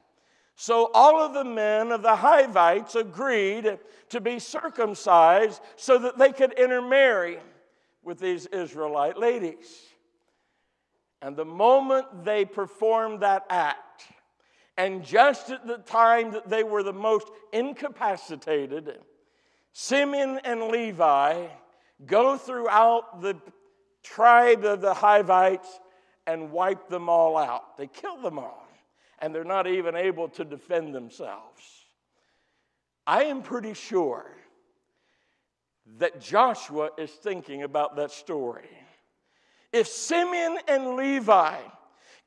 So 0.59 0.89
all 0.91 1.21
of 1.21 1.35
the 1.35 1.43
men 1.43 1.91
of 1.91 2.01
the 2.01 2.15
Hivites 2.15 2.95
agreed 2.95 3.77
to 4.09 4.19
be 4.19 4.39
circumcised 4.39 5.61
so 5.75 5.99
that 5.99 6.17
they 6.17 6.31
could 6.31 6.53
intermarry 6.53 7.37
with 8.03 8.17
these 8.19 8.47
Israelite 8.47 9.19
ladies. 9.19 9.83
And 11.21 11.37
the 11.37 11.45
moment 11.45 12.25
they 12.25 12.43
performed 12.43 13.21
that 13.21 13.45
act, 13.51 14.07
and 14.77 15.05
just 15.05 15.51
at 15.51 15.67
the 15.67 15.77
time 15.77 16.31
that 16.31 16.49
they 16.49 16.63
were 16.63 16.81
the 16.81 16.91
most 16.91 17.27
incapacitated, 17.53 18.97
Simeon 19.73 20.39
and 20.43 20.69
Levi 20.69 21.45
go 22.07 22.35
throughout 22.35 23.21
the 23.21 23.35
tribe 24.01 24.65
of 24.65 24.81
the 24.81 24.95
Hivites 24.95 25.79
and 26.25 26.51
wipe 26.51 26.89
them 26.89 27.09
all 27.09 27.37
out. 27.37 27.77
They 27.77 27.85
kill 27.85 28.17
them 28.17 28.39
all 28.39 28.66
and 29.19 29.33
they're 29.33 29.43
not 29.43 29.67
even 29.67 29.95
able 29.95 30.29
to 30.29 30.45
defend 30.45 30.93
themselves. 30.93 31.85
I 33.05 33.25
am 33.25 33.41
pretty 33.41 33.73
sure 33.73 34.25
that 35.97 36.19
Joshua 36.19 36.89
is 36.97 37.11
thinking 37.11 37.63
about 37.63 37.95
that 37.95 38.11
story. 38.11 38.69
If 39.71 39.87
Simeon 39.87 40.57
and 40.67 40.95
Levi 40.95 41.55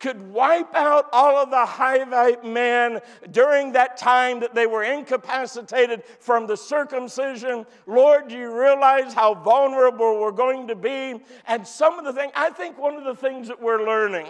could 0.00 0.32
wipe 0.32 0.74
out 0.74 1.08
all 1.12 1.36
of 1.36 1.50
the 1.50 1.64
Hivite 1.66 2.42
men 2.42 3.00
during 3.30 3.72
that 3.72 3.98
time 3.98 4.40
that 4.40 4.54
they 4.54 4.66
were 4.66 4.82
incapacitated 4.82 6.02
from 6.18 6.46
the 6.46 6.56
circumcision. 6.56 7.66
Lord, 7.86 8.28
do 8.28 8.36
you 8.36 8.58
realize 8.58 9.12
how 9.12 9.34
vulnerable 9.34 10.18
we're 10.18 10.32
going 10.32 10.66
to 10.68 10.74
be? 10.74 11.20
And 11.46 11.66
some 11.66 11.98
of 11.98 12.06
the 12.06 12.14
things, 12.14 12.32
I 12.34 12.48
think 12.48 12.78
one 12.78 12.94
of 12.94 13.04
the 13.04 13.14
things 13.14 13.46
that 13.48 13.60
we're 13.60 13.84
learning 13.86 14.26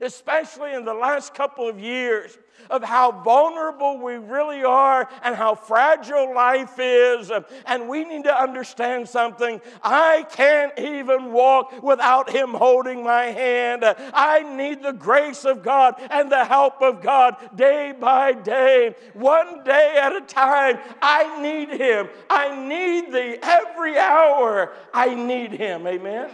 especially 0.00 0.74
in 0.74 0.84
the 0.84 0.94
last 0.94 1.34
couple 1.34 1.68
of 1.68 1.78
years, 1.78 2.36
of 2.68 2.82
how 2.82 3.10
vulnerable 3.10 3.98
we 3.98 4.14
really 4.14 4.62
are 4.62 5.08
and 5.22 5.34
how 5.34 5.54
fragile 5.54 6.34
life 6.34 6.78
is. 6.78 7.30
And 7.66 7.88
we 7.88 8.04
need 8.04 8.24
to 8.24 8.34
understand 8.34 9.08
something. 9.08 9.60
I 9.82 10.26
can't 10.30 10.78
even 10.78 11.32
walk 11.32 11.82
without 11.82 12.30
Him 12.30 12.50
holding 12.50 13.02
my 13.02 13.24
hand. 13.24 13.84
I 13.84 14.42
need 14.56 14.82
the 14.82 14.92
grace 14.92 15.44
of 15.44 15.62
God 15.62 15.94
and 16.10 16.30
the 16.30 16.44
help 16.44 16.82
of 16.82 17.02
God 17.02 17.36
day 17.56 17.94
by 17.98 18.32
day, 18.32 18.94
one 19.14 19.64
day 19.64 19.96
at 20.00 20.14
a 20.14 20.20
time. 20.20 20.78
I 21.00 21.40
need 21.40 21.70
Him. 21.70 22.08
I 22.28 22.66
need 22.66 23.12
Thee 23.12 23.38
every 23.42 23.98
hour. 23.98 24.72
I 24.92 25.14
need 25.14 25.52
Him. 25.52 25.86
Amen. 25.86 26.30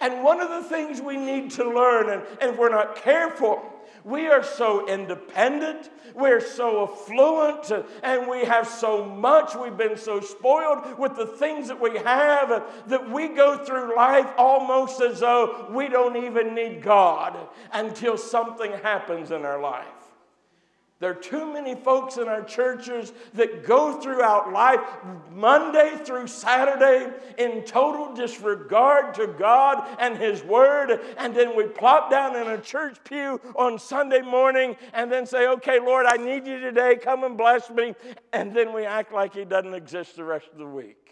And 0.00 0.22
one 0.22 0.40
of 0.40 0.48
the 0.48 0.68
things 0.68 1.00
we 1.00 1.16
need 1.16 1.50
to 1.52 1.64
learn, 1.64 2.10
and, 2.10 2.22
and 2.40 2.50
if 2.52 2.58
we're 2.58 2.68
not 2.68 2.96
careful, 2.96 3.62
We 4.04 4.26
are 4.26 4.42
so 4.42 4.86
independent, 4.86 5.88
we're 6.14 6.40
so 6.40 6.82
affluent, 6.92 7.72
and 8.02 8.28
we 8.28 8.44
have 8.44 8.68
so 8.68 9.02
much. 9.02 9.54
We've 9.56 9.78
been 9.78 9.96
so 9.96 10.20
spoiled 10.20 10.98
with 10.98 11.16
the 11.16 11.26
things 11.26 11.68
that 11.68 11.80
we 11.80 11.96
have 11.96 12.62
that 12.88 13.10
we 13.10 13.28
go 13.28 13.64
through 13.64 13.96
life 13.96 14.30
almost 14.36 15.00
as 15.00 15.20
though 15.20 15.68
we 15.70 15.88
don't 15.88 16.22
even 16.22 16.54
need 16.54 16.82
God 16.82 17.34
until 17.72 18.18
something 18.18 18.72
happens 18.72 19.30
in 19.30 19.46
our 19.46 19.58
life. 19.58 19.86
There 21.04 21.12
are 21.12 21.16
too 21.16 21.52
many 21.52 21.74
folks 21.74 22.16
in 22.16 22.28
our 22.28 22.42
churches 22.42 23.12
that 23.34 23.62
go 23.62 24.00
throughout 24.00 24.54
life, 24.54 24.80
Monday 25.30 25.98
through 26.02 26.28
Saturday, 26.28 27.12
in 27.36 27.62
total 27.64 28.14
disregard 28.14 29.12
to 29.16 29.26
God 29.26 29.86
and 29.98 30.16
His 30.16 30.42
Word. 30.42 30.98
And 31.18 31.36
then 31.36 31.54
we 31.54 31.64
plop 31.64 32.10
down 32.10 32.34
in 32.36 32.46
a 32.46 32.58
church 32.58 32.96
pew 33.04 33.38
on 33.54 33.78
Sunday 33.78 34.22
morning 34.22 34.76
and 34.94 35.12
then 35.12 35.26
say, 35.26 35.46
Okay, 35.46 35.78
Lord, 35.78 36.06
I 36.06 36.16
need 36.16 36.46
you 36.46 36.58
today. 36.58 36.96
Come 36.96 37.22
and 37.24 37.36
bless 37.36 37.68
me. 37.68 37.94
And 38.32 38.56
then 38.56 38.72
we 38.72 38.86
act 38.86 39.12
like 39.12 39.34
He 39.34 39.44
doesn't 39.44 39.74
exist 39.74 40.16
the 40.16 40.24
rest 40.24 40.46
of 40.52 40.58
the 40.58 40.66
week. 40.66 41.10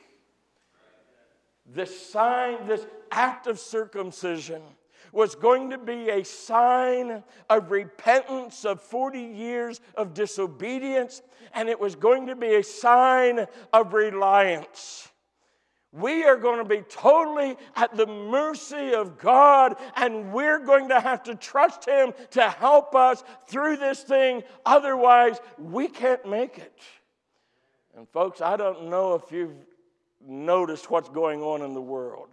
This 1.66 2.08
sign, 2.10 2.66
this 2.66 2.86
act 3.10 3.46
of 3.46 3.60
circumcision 3.60 4.62
was 5.12 5.34
going 5.34 5.70
to 5.70 5.78
be 5.78 6.08
a 6.08 6.24
sign 6.24 7.22
of 7.48 7.70
repentance 7.70 8.64
of 8.64 8.80
40 8.80 9.20
years 9.20 9.80
of 9.94 10.14
disobedience, 10.14 11.22
and 11.54 11.68
it 11.68 11.78
was 11.78 11.94
going 11.94 12.26
to 12.26 12.34
be 12.34 12.54
a 12.54 12.64
sign 12.64 13.46
of 13.72 13.92
reliance. 13.92 15.08
We 15.92 16.24
are 16.24 16.38
going 16.38 16.58
to 16.58 16.64
be 16.64 16.82
totally 16.88 17.58
at 17.76 17.94
the 17.94 18.06
mercy 18.06 18.94
of 18.94 19.18
God, 19.18 19.76
and 19.94 20.32
we're 20.32 20.58
going 20.58 20.88
to 20.88 20.98
have 20.98 21.22
to 21.24 21.34
trust 21.34 21.86
Him 21.86 22.14
to 22.30 22.48
help 22.48 22.94
us 22.94 23.22
through 23.46 23.76
this 23.76 24.02
thing. 24.02 24.42
Otherwise, 24.64 25.38
we 25.58 25.88
can't 25.88 26.26
make 26.26 26.56
it. 26.56 26.78
And, 27.94 28.08
folks, 28.08 28.40
I 28.40 28.56
don't 28.56 28.88
know 28.88 29.14
if 29.14 29.30
you've 29.30 29.66
noticed 30.26 30.90
what's 30.90 31.10
going 31.10 31.42
on 31.42 31.60
in 31.60 31.74
the 31.74 31.82
world 31.82 32.30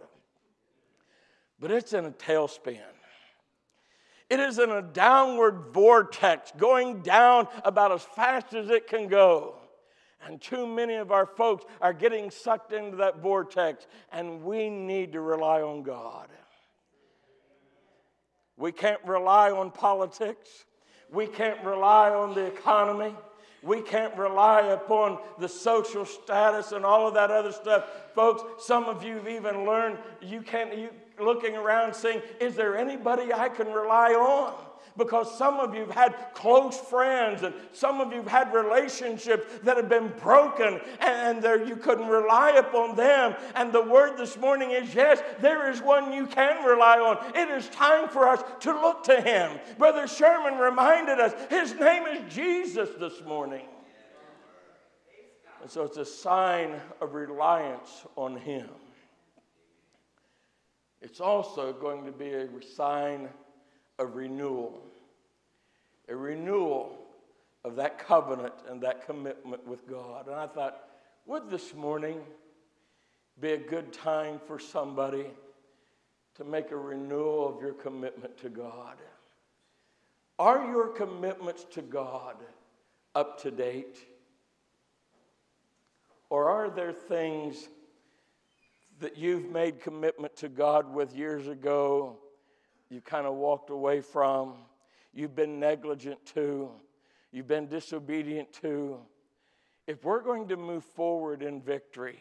but 1.60 1.70
it's 1.70 1.92
in 1.92 2.06
a 2.06 2.10
tailspin. 2.10 2.80
It 4.30 4.38
is 4.38 4.58
in 4.58 4.70
a 4.70 4.80
downward 4.80 5.72
vortex 5.72 6.52
going 6.56 7.02
down 7.02 7.48
about 7.64 7.90
as 7.92 8.02
fast 8.02 8.54
as 8.54 8.70
it 8.70 8.86
can 8.86 9.08
go. 9.08 9.56
And 10.26 10.40
too 10.40 10.66
many 10.66 10.94
of 10.94 11.10
our 11.10 11.26
folks 11.26 11.64
are 11.80 11.92
getting 11.92 12.30
sucked 12.30 12.72
into 12.72 12.98
that 12.98 13.20
vortex, 13.20 13.86
and 14.12 14.42
we 14.42 14.68
need 14.68 15.12
to 15.12 15.20
rely 15.20 15.62
on 15.62 15.82
God. 15.82 16.28
We 18.56 18.70
can't 18.70 19.00
rely 19.04 19.50
on 19.50 19.70
politics. 19.70 20.66
We 21.10 21.26
can't 21.26 21.64
rely 21.64 22.10
on 22.10 22.34
the 22.34 22.44
economy. 22.44 23.14
We 23.62 23.80
can't 23.80 24.16
rely 24.16 24.68
upon 24.68 25.18
the 25.38 25.48
social 25.48 26.04
status 26.04 26.72
and 26.72 26.84
all 26.84 27.08
of 27.08 27.14
that 27.14 27.30
other 27.30 27.52
stuff. 27.52 27.84
Folks, 28.14 28.42
some 28.66 28.84
of 28.84 29.02
you 29.02 29.16
have 29.16 29.28
even 29.28 29.64
learned 29.64 29.98
you 30.20 30.42
can't, 30.42 30.76
you, 30.76 30.90
looking 31.20 31.56
around 31.56 31.94
saying, 31.94 32.22
Is 32.40 32.54
there 32.54 32.76
anybody 32.76 33.32
I 33.32 33.48
can 33.48 33.68
rely 33.68 34.12
on? 34.12 34.54
Because 34.96 35.36
some 35.38 35.60
of 35.60 35.74
you 35.74 35.82
have 35.86 35.94
had 35.94 36.34
close 36.34 36.78
friends 36.78 37.42
and 37.42 37.54
some 37.72 38.00
of 38.00 38.12
you 38.12 38.18
have 38.18 38.28
had 38.28 38.54
relationships 38.54 39.46
that 39.62 39.76
have 39.76 39.88
been 39.88 40.12
broken 40.20 40.80
and 41.00 41.42
you 41.66 41.76
couldn't 41.76 42.08
rely 42.08 42.50
upon 42.50 42.96
them. 42.96 43.34
And 43.54 43.72
the 43.72 43.82
word 43.82 44.18
this 44.18 44.36
morning 44.36 44.72
is 44.72 44.94
yes, 44.94 45.22
there 45.40 45.70
is 45.70 45.80
one 45.80 46.12
you 46.12 46.26
can 46.26 46.64
rely 46.64 46.98
on. 46.98 47.34
It 47.34 47.48
is 47.48 47.68
time 47.68 48.08
for 48.08 48.28
us 48.28 48.42
to 48.60 48.72
look 48.72 49.04
to 49.04 49.20
him. 49.20 49.58
Brother 49.78 50.06
Sherman 50.06 50.58
reminded 50.58 51.20
us 51.20 51.32
his 51.48 51.74
name 51.74 52.06
is 52.06 52.34
Jesus 52.34 52.90
this 52.98 53.22
morning. 53.24 53.66
And 55.62 55.70
so 55.70 55.84
it's 55.84 55.98
a 55.98 56.04
sign 56.04 56.80
of 57.00 57.14
reliance 57.14 58.06
on 58.16 58.36
him. 58.36 58.68
It's 61.02 61.20
also 61.20 61.72
going 61.72 62.04
to 62.04 62.12
be 62.12 62.30
a 62.32 62.46
sign 62.76 63.28
of 63.98 64.16
renewal, 64.16 64.82
a 66.08 66.16
renewal 66.16 66.98
of 67.64 67.76
that 67.76 67.98
covenant 67.98 68.54
and 68.68 68.82
that 68.82 69.06
commitment 69.06 69.66
with 69.66 69.88
God. 69.88 70.26
And 70.26 70.36
I 70.36 70.46
thought, 70.46 70.84
would 71.26 71.48
this 71.50 71.74
morning 71.74 72.20
be 73.40 73.52
a 73.52 73.58
good 73.58 73.92
time 73.92 74.40
for 74.46 74.58
somebody 74.58 75.26
to 76.36 76.44
make 76.44 76.70
a 76.70 76.76
renewal 76.76 77.54
of 77.54 77.62
your 77.62 77.74
commitment 77.74 78.36
to 78.38 78.48
God? 78.48 78.96
Are 80.38 80.66
your 80.66 80.88
commitments 80.88 81.66
to 81.72 81.82
God 81.82 82.36
up 83.14 83.42
to 83.42 83.50
date? 83.50 83.98
Or 86.30 86.48
are 86.48 86.70
there 86.70 86.92
things 86.92 87.68
that 89.00 89.16
you've 89.16 89.50
made 89.50 89.80
commitment 89.80 90.36
to 90.36 90.48
God 90.48 90.92
with 90.92 91.16
years 91.16 91.48
ago, 91.48 92.18
you 92.90 93.00
kind 93.00 93.26
of 93.26 93.34
walked 93.34 93.70
away 93.70 94.00
from, 94.00 94.54
you've 95.12 95.34
been 95.34 95.58
negligent 95.58 96.24
to, 96.34 96.70
you've 97.32 97.48
been 97.48 97.66
disobedient 97.66 98.52
to. 98.62 98.98
If 99.86 100.04
we're 100.04 100.22
going 100.22 100.48
to 100.48 100.56
move 100.56 100.84
forward 100.84 101.42
in 101.42 101.62
victory, 101.62 102.20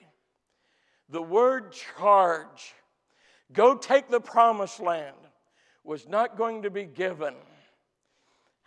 the 1.09 1.21
word 1.21 1.73
charge, 1.73 2.73
go 3.51 3.75
take 3.75 4.09
the 4.09 4.21
promised 4.21 4.79
land, 4.79 5.15
was 5.83 6.07
not 6.07 6.37
going 6.37 6.61
to 6.61 6.69
be 6.69 6.85
given 6.85 7.35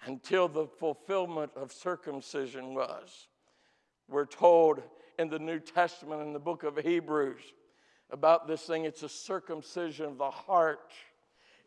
until 0.05 0.49
the 0.49 0.67
fulfillment 0.67 1.53
of 1.57 1.73
circumcision 1.73 2.75
was. 2.75 3.29
We're 4.09 4.27
told 4.27 4.83
in 5.19 5.29
the 5.29 5.39
New 5.39 5.61
Testament 5.61 6.23
in 6.23 6.33
the 6.33 6.41
book 6.41 6.65
of 6.65 6.77
Hebrews 6.77 7.43
about 8.13 8.47
this 8.47 8.63
thing. 8.63 8.85
It's 8.85 9.03
a 9.03 9.09
circumcision 9.09 10.07
of 10.07 10.19
the 10.19 10.31
heart. 10.31 10.93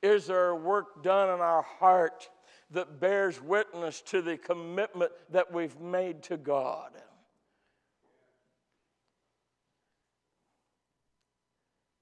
Is 0.02 0.28
there 0.28 0.50
a 0.50 0.56
work 0.56 1.04
done 1.04 1.34
in 1.34 1.42
our 1.42 1.64
heart 1.64 2.30
that 2.72 3.00
bears 3.00 3.42
witness 3.42 4.02
to 4.02 4.22
the 4.22 4.38
commitment 4.38 5.12
that 5.32 5.52
we've 5.52 5.80
made 5.80 6.24
to 6.24 6.38
God? 6.38 6.92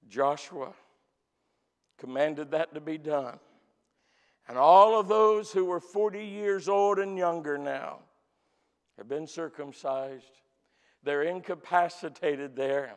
Joshua 0.10 0.74
commanded 1.98 2.52
that 2.52 2.74
to 2.74 2.82
be 2.82 2.98
done. 2.98 3.40
And 4.48 4.58
all 4.58 5.00
of 5.00 5.08
those 5.08 5.52
who 5.52 5.66
were 5.66 5.80
40 5.80 6.24
years 6.24 6.68
old 6.68 7.00
and 7.00 7.18
younger 7.18 7.58
now 7.58 8.00
have 8.98 9.08
been 9.08 9.26
circumcised. 9.26 10.26
They're 11.02 11.24
incapacitated 11.24 12.56
there. 12.56 12.96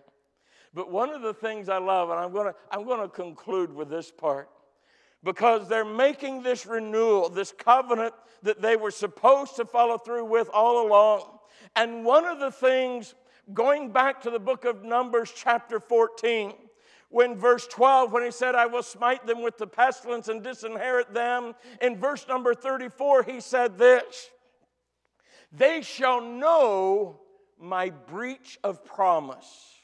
But 0.76 0.90
one 0.90 1.08
of 1.08 1.22
the 1.22 1.32
things 1.32 1.70
I 1.70 1.78
love, 1.78 2.10
and 2.10 2.20
I'm 2.20 2.32
going 2.32 2.52
to 2.52 2.54
I'm 2.70 2.84
going 2.84 3.00
to 3.00 3.08
conclude 3.08 3.74
with 3.74 3.88
this 3.88 4.10
part, 4.10 4.50
because 5.24 5.70
they're 5.70 5.86
making 5.86 6.42
this 6.42 6.66
renewal, 6.66 7.30
this 7.30 7.50
covenant 7.50 8.12
that 8.42 8.60
they 8.60 8.76
were 8.76 8.90
supposed 8.90 9.56
to 9.56 9.64
follow 9.64 9.96
through 9.96 10.26
with 10.26 10.50
all 10.52 10.86
along. 10.86 11.38
And 11.76 12.04
one 12.04 12.26
of 12.26 12.40
the 12.40 12.50
things, 12.50 13.14
going 13.54 13.90
back 13.90 14.20
to 14.24 14.30
the 14.30 14.38
book 14.38 14.66
of 14.66 14.84
Numbers, 14.84 15.32
chapter 15.34 15.80
14, 15.80 16.52
when 17.08 17.36
verse 17.36 17.66
12, 17.68 18.12
when 18.12 18.24
he 18.24 18.30
said, 18.30 18.54
I 18.54 18.66
will 18.66 18.82
smite 18.82 19.26
them 19.26 19.40
with 19.40 19.56
the 19.56 19.66
pestilence 19.66 20.28
and 20.28 20.42
disinherit 20.42 21.14
them, 21.14 21.54
in 21.80 21.98
verse 21.98 22.28
number 22.28 22.54
34, 22.54 23.22
he 23.22 23.40
said 23.40 23.78
this 23.78 24.28
They 25.50 25.80
shall 25.80 26.20
know 26.20 27.22
my 27.58 27.88
breach 27.88 28.58
of 28.62 28.84
promise 28.84 29.75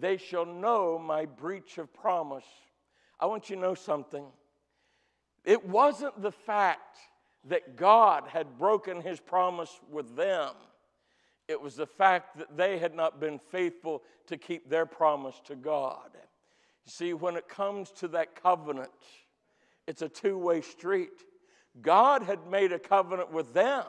they 0.00 0.16
shall 0.16 0.46
know 0.46 0.98
my 0.98 1.26
breach 1.26 1.78
of 1.78 1.92
promise. 1.92 2.44
I 3.18 3.26
want 3.26 3.50
you 3.50 3.56
to 3.56 3.62
know 3.62 3.74
something. 3.74 4.24
It 5.44 5.66
wasn't 5.66 6.20
the 6.20 6.32
fact 6.32 6.98
that 7.44 7.76
God 7.76 8.24
had 8.28 8.58
broken 8.58 9.00
his 9.00 9.20
promise 9.20 9.80
with 9.90 10.16
them, 10.16 10.50
it 11.46 11.60
was 11.60 11.76
the 11.76 11.86
fact 11.86 12.36
that 12.38 12.56
they 12.56 12.78
had 12.78 12.94
not 12.94 13.20
been 13.20 13.38
faithful 13.38 14.02
to 14.26 14.36
keep 14.36 14.68
their 14.68 14.84
promise 14.84 15.40
to 15.46 15.56
God. 15.56 16.10
You 16.14 16.92
see, 16.92 17.14
when 17.14 17.36
it 17.36 17.48
comes 17.48 17.90
to 17.92 18.08
that 18.08 18.40
covenant, 18.42 18.90
it's 19.86 20.02
a 20.02 20.08
two 20.08 20.36
way 20.36 20.60
street. 20.60 21.24
God 21.80 22.22
had 22.22 22.46
made 22.50 22.72
a 22.72 22.78
covenant 22.78 23.32
with 23.32 23.54
them, 23.54 23.84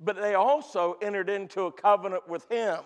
but 0.00 0.16
they 0.16 0.34
also 0.34 0.96
entered 1.00 1.30
into 1.30 1.66
a 1.66 1.72
covenant 1.72 2.28
with 2.28 2.50
Him 2.50 2.80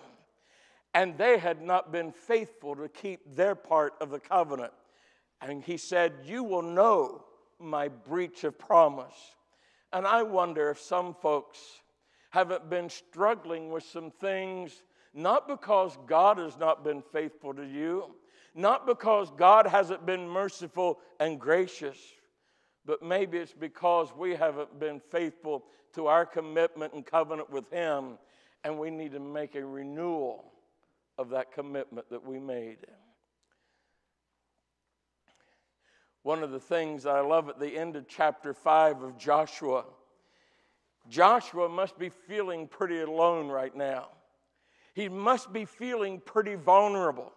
and 0.95 1.17
they 1.17 1.37
had 1.37 1.61
not 1.61 1.91
been 1.91 2.13
faithful 2.13 2.73
to 2.77 2.87
keep 2.87 3.35
their 3.35 3.53
part 3.53 3.93
of 3.99 4.09
the 4.09 4.19
covenant. 4.19 4.71
And 5.41 5.61
he 5.61 5.75
said, 5.75 6.13
You 6.23 6.41
will 6.41 6.61
know 6.61 7.25
my 7.59 7.89
breach 7.89 8.45
of 8.45 8.57
promise. 8.57 9.35
And 9.91 10.07
I 10.07 10.23
wonder 10.23 10.69
if 10.71 10.79
some 10.79 11.13
folks 11.13 11.59
haven't 12.29 12.69
been 12.69 12.89
struggling 12.89 13.71
with 13.71 13.83
some 13.83 14.09
things, 14.09 14.83
not 15.13 15.49
because 15.49 15.97
God 16.07 16.37
has 16.37 16.57
not 16.57 16.83
been 16.83 17.03
faithful 17.11 17.53
to 17.53 17.65
you, 17.65 18.15
not 18.55 18.87
because 18.87 19.29
God 19.37 19.67
hasn't 19.67 20.05
been 20.05 20.27
merciful 20.27 20.99
and 21.19 21.39
gracious, 21.39 21.97
but 22.85 23.03
maybe 23.03 23.37
it's 23.37 23.53
because 23.53 24.13
we 24.17 24.33
haven't 24.33 24.79
been 24.79 25.01
faithful 25.11 25.65
to 25.93 26.07
our 26.07 26.25
commitment 26.25 26.93
and 26.93 27.05
covenant 27.05 27.49
with 27.49 27.69
Him, 27.69 28.17
and 28.63 28.79
we 28.79 28.89
need 28.89 29.11
to 29.11 29.19
make 29.19 29.55
a 29.55 29.65
renewal 29.65 30.53
of 31.17 31.29
that 31.29 31.51
commitment 31.51 32.09
that 32.09 32.25
we 32.25 32.39
made. 32.39 32.77
One 36.23 36.41
of 36.43 36.51
the 36.51 36.59
things 36.59 37.05
I 37.05 37.19
love 37.19 37.49
at 37.49 37.59
the 37.59 37.77
end 37.77 37.95
of 37.95 38.07
chapter 38.07 38.53
5 38.53 39.03
of 39.03 39.17
Joshua, 39.17 39.85
Joshua 41.07 41.69
must 41.69 41.99
be 41.99 42.09
feeling 42.09 42.67
pretty 42.67 43.01
alone 43.01 43.47
right 43.47 43.75
now. 43.75 44.09
He 44.95 45.07
must 45.07 45.53
be 45.53 45.65
feeling 45.65 46.19
pretty 46.19 46.55
vulnerable. 46.55 47.31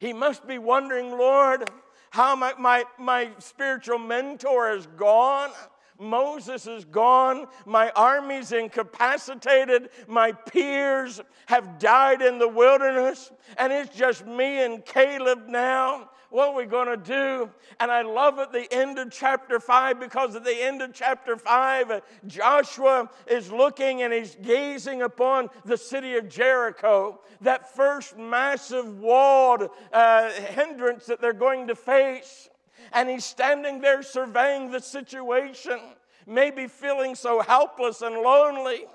He 0.00 0.12
must 0.12 0.46
be 0.48 0.58
wondering, 0.58 1.10
Lord, 1.10 1.70
how 2.10 2.34
my, 2.34 2.54
my, 2.58 2.84
my 2.98 3.30
spiritual 3.38 3.98
mentor 3.98 4.72
is 4.72 4.86
gone. 4.96 5.50
Moses 5.98 6.66
is 6.66 6.84
gone. 6.84 7.46
My 7.66 7.90
army's 7.90 8.52
incapacitated. 8.52 9.90
My 10.06 10.32
peers 10.32 11.20
have 11.46 11.78
died 11.78 12.22
in 12.22 12.38
the 12.38 12.48
wilderness. 12.48 13.30
And 13.58 13.72
it's 13.72 13.94
just 13.94 14.26
me 14.26 14.64
and 14.64 14.84
Caleb 14.84 15.46
now. 15.48 16.10
What 16.34 16.48
are 16.48 16.54
we 16.56 16.64
going 16.64 16.88
to 16.88 16.96
do? 16.96 17.48
And 17.78 17.92
I 17.92 18.02
love 18.02 18.40
at 18.40 18.50
the 18.50 18.66
end 18.74 18.98
of 18.98 19.12
chapter 19.12 19.60
5 19.60 20.00
because 20.00 20.34
at 20.34 20.42
the 20.42 20.64
end 20.64 20.82
of 20.82 20.92
chapter 20.92 21.36
5, 21.36 22.02
Joshua 22.26 23.08
is 23.28 23.52
looking 23.52 24.02
and 24.02 24.12
he's 24.12 24.34
gazing 24.34 25.02
upon 25.02 25.48
the 25.64 25.76
city 25.76 26.16
of 26.16 26.28
Jericho, 26.28 27.20
that 27.42 27.72
first 27.76 28.18
massive 28.18 28.98
walled 28.98 29.68
uh, 29.92 30.32
hindrance 30.32 31.06
that 31.06 31.20
they're 31.20 31.32
going 31.32 31.68
to 31.68 31.76
face. 31.76 32.48
And 32.92 33.08
he's 33.08 33.24
standing 33.24 33.80
there 33.80 34.02
surveying 34.02 34.70
the 34.70 34.80
situation, 34.80 35.78
maybe 36.26 36.66
feeling 36.66 37.14
so 37.14 37.40
helpless 37.40 38.02
and 38.02 38.16
lonely. 38.16 38.86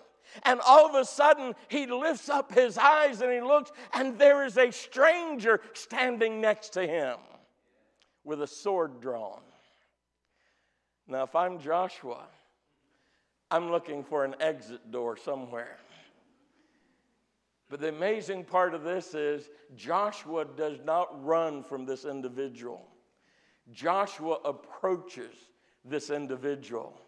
And 0.43 0.59
all 0.65 0.87
of 0.87 0.95
a 0.95 1.05
sudden, 1.05 1.55
he 1.69 1.87
lifts 1.87 2.29
up 2.29 2.53
his 2.53 2.77
eyes 2.77 3.21
and 3.21 3.31
he 3.31 3.41
looks, 3.41 3.71
and 3.93 4.17
there 4.17 4.45
is 4.45 4.57
a 4.57 4.71
stranger 4.71 5.59
standing 5.73 6.39
next 6.39 6.69
to 6.73 6.85
him 6.85 7.17
with 8.23 8.41
a 8.41 8.47
sword 8.47 9.01
drawn. 9.01 9.41
Now, 11.07 11.23
if 11.23 11.35
I'm 11.35 11.59
Joshua, 11.59 12.27
I'm 13.49 13.71
looking 13.71 14.03
for 14.03 14.23
an 14.23 14.35
exit 14.39 14.91
door 14.91 15.17
somewhere. 15.17 15.77
But 17.69 17.79
the 17.79 17.89
amazing 17.89 18.45
part 18.45 18.73
of 18.73 18.83
this 18.83 19.13
is 19.15 19.49
Joshua 19.75 20.45
does 20.45 20.79
not 20.83 21.23
run 21.25 21.63
from 21.63 21.85
this 21.85 22.05
individual. 22.05 22.87
Joshua 23.71 24.37
approaches 24.45 25.35
this 25.85 26.09
individual. 26.09 26.99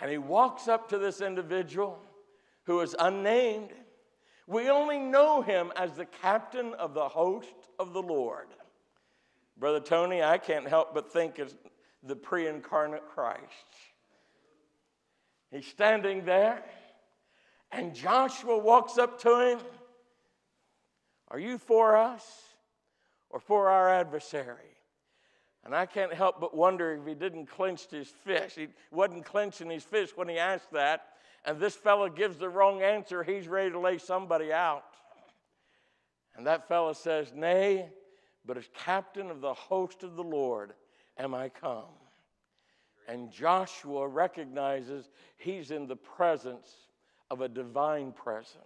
And 0.00 0.10
he 0.10 0.18
walks 0.18 0.68
up 0.68 0.88
to 0.90 0.98
this 0.98 1.20
individual 1.20 1.98
who 2.64 2.80
is 2.80 2.94
unnamed. 2.98 3.70
We 4.46 4.70
only 4.70 4.98
know 4.98 5.42
him 5.42 5.72
as 5.76 5.92
the 5.92 6.04
captain 6.04 6.74
of 6.74 6.94
the 6.94 7.08
host 7.08 7.54
of 7.78 7.92
the 7.92 8.02
Lord. 8.02 8.46
Brother 9.56 9.80
Tony, 9.80 10.22
I 10.22 10.38
can't 10.38 10.68
help 10.68 10.94
but 10.94 11.12
think 11.12 11.38
of 11.38 11.52
the 12.02 12.14
pre 12.14 12.46
incarnate 12.46 13.02
Christ. 13.12 13.42
He's 15.50 15.66
standing 15.66 16.24
there, 16.24 16.62
and 17.72 17.94
Joshua 17.94 18.58
walks 18.58 18.98
up 18.98 19.20
to 19.22 19.40
him. 19.40 19.58
Are 21.28 21.38
you 21.38 21.58
for 21.58 21.96
us 21.96 22.24
or 23.30 23.40
for 23.40 23.68
our 23.68 23.88
adversary? 23.88 24.77
And 25.64 25.74
I 25.74 25.86
can't 25.86 26.12
help 26.12 26.40
but 26.40 26.56
wonder 26.56 26.92
if 26.94 27.06
he 27.06 27.14
didn't 27.14 27.46
clench 27.46 27.90
his 27.90 28.08
fist. 28.08 28.56
He 28.56 28.68
wasn't 28.90 29.24
clenching 29.24 29.70
his 29.70 29.84
fist 29.84 30.16
when 30.16 30.28
he 30.28 30.38
asked 30.38 30.72
that. 30.72 31.06
And 31.44 31.58
this 31.58 31.74
fellow 31.74 32.08
gives 32.08 32.38
the 32.38 32.48
wrong 32.48 32.82
answer. 32.82 33.22
He's 33.22 33.48
ready 33.48 33.70
to 33.70 33.78
lay 33.78 33.98
somebody 33.98 34.52
out. 34.52 34.84
And 36.36 36.46
that 36.46 36.68
fellow 36.68 36.92
says, 36.92 37.32
Nay, 37.34 37.88
but 38.46 38.56
as 38.56 38.68
captain 38.84 39.30
of 39.30 39.40
the 39.40 39.54
host 39.54 40.04
of 40.04 40.16
the 40.16 40.24
Lord 40.24 40.72
am 41.18 41.34
I 41.34 41.48
come. 41.48 41.84
And 43.08 43.32
Joshua 43.32 44.06
recognizes 44.06 45.08
he's 45.36 45.70
in 45.70 45.86
the 45.86 45.96
presence 45.96 46.72
of 47.30 47.40
a 47.40 47.48
divine 47.48 48.12
presence. 48.12 48.62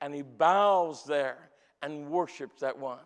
And 0.00 0.14
he 0.14 0.22
bows 0.22 1.04
there 1.04 1.50
and 1.82 2.10
worships 2.10 2.60
that 2.60 2.78
one 2.78 2.98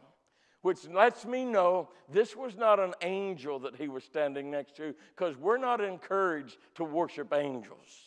which 0.65 0.89
lets 0.89 1.27
me 1.27 1.45
know 1.45 1.91
this 2.11 2.35
was 2.35 2.57
not 2.57 2.81
an 2.81 2.95
angel 3.03 3.59
that 3.59 3.77
he 3.77 3.87
was 3.87 4.03
standing 4.03 4.51
next 4.51 4.75
to, 4.75 4.95
because 5.15 5.37
we're 5.37 5.59
not 5.59 5.79
encouraged 5.79 6.57
to 6.75 6.85
worship 6.85 7.35
angels. 7.35 8.01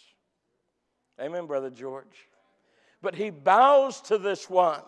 Amen, 1.22 1.46
Brother 1.46 1.70
George. 1.70 2.28
But 3.00 3.14
he 3.14 3.30
bows 3.30 4.02
to 4.02 4.18
this 4.18 4.50
one. 4.50 4.82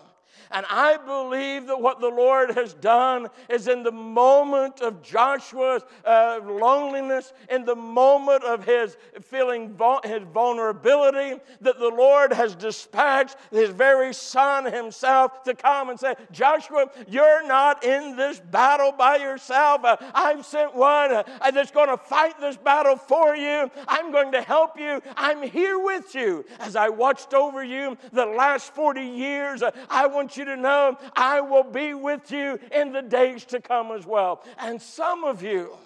And 0.51 0.65
I 0.69 0.97
believe 0.97 1.67
that 1.67 1.80
what 1.80 1.99
the 1.99 2.09
Lord 2.09 2.51
has 2.55 2.73
done 2.73 3.27
is 3.49 3.67
in 3.67 3.84
the 3.84 3.91
moment 3.91 4.82
of 4.82 5.01
Joshua's 5.01 5.84
uh, 6.05 6.39
loneliness, 6.43 7.34
in 7.49 7.65
the 7.65 7.75
moment 7.75 8.43
of 8.43 8.63
his 8.65 8.97
feeling 9.21 9.73
vul- 9.73 10.01
his 10.03 10.23
vulnerability, 10.34 11.39
that 11.61 11.80
the 11.80 11.89
Lord 11.89 12.34
has 12.34 12.55
dispatched 12.55 13.36
his 13.51 13.69
very 13.69 14.13
son 14.13 14.65
himself 14.65 15.43
to 15.43 15.53
come 15.53 15.89
and 15.89 15.99
say, 15.99 16.15
Joshua, 16.32 16.89
you're 17.07 17.45
not 17.47 17.84
in 17.84 18.15
this 18.15 18.39
battle 18.39 18.91
by 18.91 19.17
yourself. 19.17 19.84
Uh, 19.84 19.97
I've 20.13 20.45
sent 20.45 20.75
one 20.75 21.11
uh, 21.11 21.23
that's 21.53 21.71
going 21.71 21.89
to 21.89 21.97
fight 21.97 22.39
this 22.39 22.57
battle 22.57 22.95
for 22.95 23.36
you. 23.36 23.69
I'm 23.88 24.11
going 24.11 24.32
to 24.32 24.41
help 24.41 24.80
you. 24.80 25.01
I'm 25.15 25.43
here 25.43 25.80
with 25.80 26.15
you. 26.15 26.45
As 26.59 26.75
I 26.75 26.89
watched 26.89 27.34
over 27.34 27.63
you 27.63 27.97
the 28.11 28.25
last 28.25 28.73
40 28.73 29.01
years, 29.01 29.61
uh, 29.61 29.71
I 29.89 30.07
want 30.07 30.18
you 30.38 30.45
to 30.45 30.55
know 30.55 30.97
I 31.15 31.41
will 31.41 31.63
be 31.63 31.93
with 31.93 32.32
you 32.32 32.59
in 32.72 32.91
the 32.91 33.01
days 33.01 33.45
to 33.45 33.59
come 33.59 33.91
as 33.91 34.05
well. 34.05 34.43
And 34.57 34.82
some 34.82 35.24
of 35.24 35.43
you, 35.43 35.78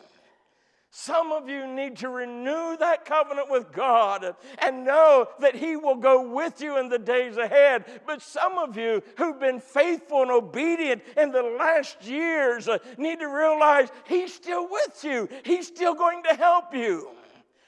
some 0.95 1.31
of 1.31 1.49
you 1.49 1.65
need 1.65 1.97
to 1.97 2.09
renew 2.09 2.77
that 2.77 3.03
covenant 3.05 3.49
with 3.49 3.71
God 3.71 4.35
and 4.59 4.85
know 4.85 5.27
that 5.39 5.55
He 5.55 5.75
will 5.75 5.95
go 5.95 6.29
with 6.29 6.61
you 6.61 6.77
in 6.77 6.87
the 6.87 6.99
days 6.99 7.37
ahead. 7.37 7.85
But 8.05 8.21
some 8.21 8.59
of 8.59 8.77
you 8.77 9.01
who've 9.17 9.39
been 9.39 9.59
faithful 9.59 10.21
and 10.21 10.29
obedient 10.29 11.01
in 11.17 11.31
the 11.31 11.41
last 11.41 12.05
years 12.05 12.69
need 12.97 13.19
to 13.19 13.27
realize 13.27 13.89
He's 14.05 14.33
still 14.33 14.69
with 14.69 15.03
you, 15.03 15.27
He's 15.43 15.65
still 15.65 15.95
going 15.95 16.21
to 16.29 16.35
help 16.35 16.75
you. 16.75 17.09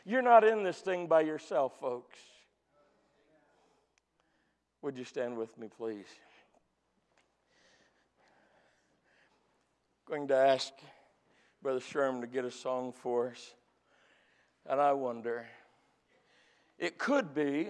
You're 0.06 0.22
not 0.22 0.44
in 0.44 0.64
this 0.64 0.78
thing 0.78 1.08
by 1.08 1.22
yourself, 1.22 1.74
folks. 1.82 2.20
Would 4.84 5.00
you 5.00 5.04
stand 5.04 5.36
with 5.36 5.58
me, 5.58 5.68
please? 5.76 6.06
Going 10.08 10.28
to 10.28 10.36
ask 10.36 10.72
Brother 11.64 11.80
Sherman 11.80 12.22
to 12.22 12.28
get 12.28 12.46
a 12.46 12.52
song 12.52 12.94
for 12.94 13.32
us. 13.32 13.56
And 14.70 14.80
I 14.80 14.94
wonder, 14.94 15.48
it 16.78 17.00
could 17.00 17.34
be 17.34 17.70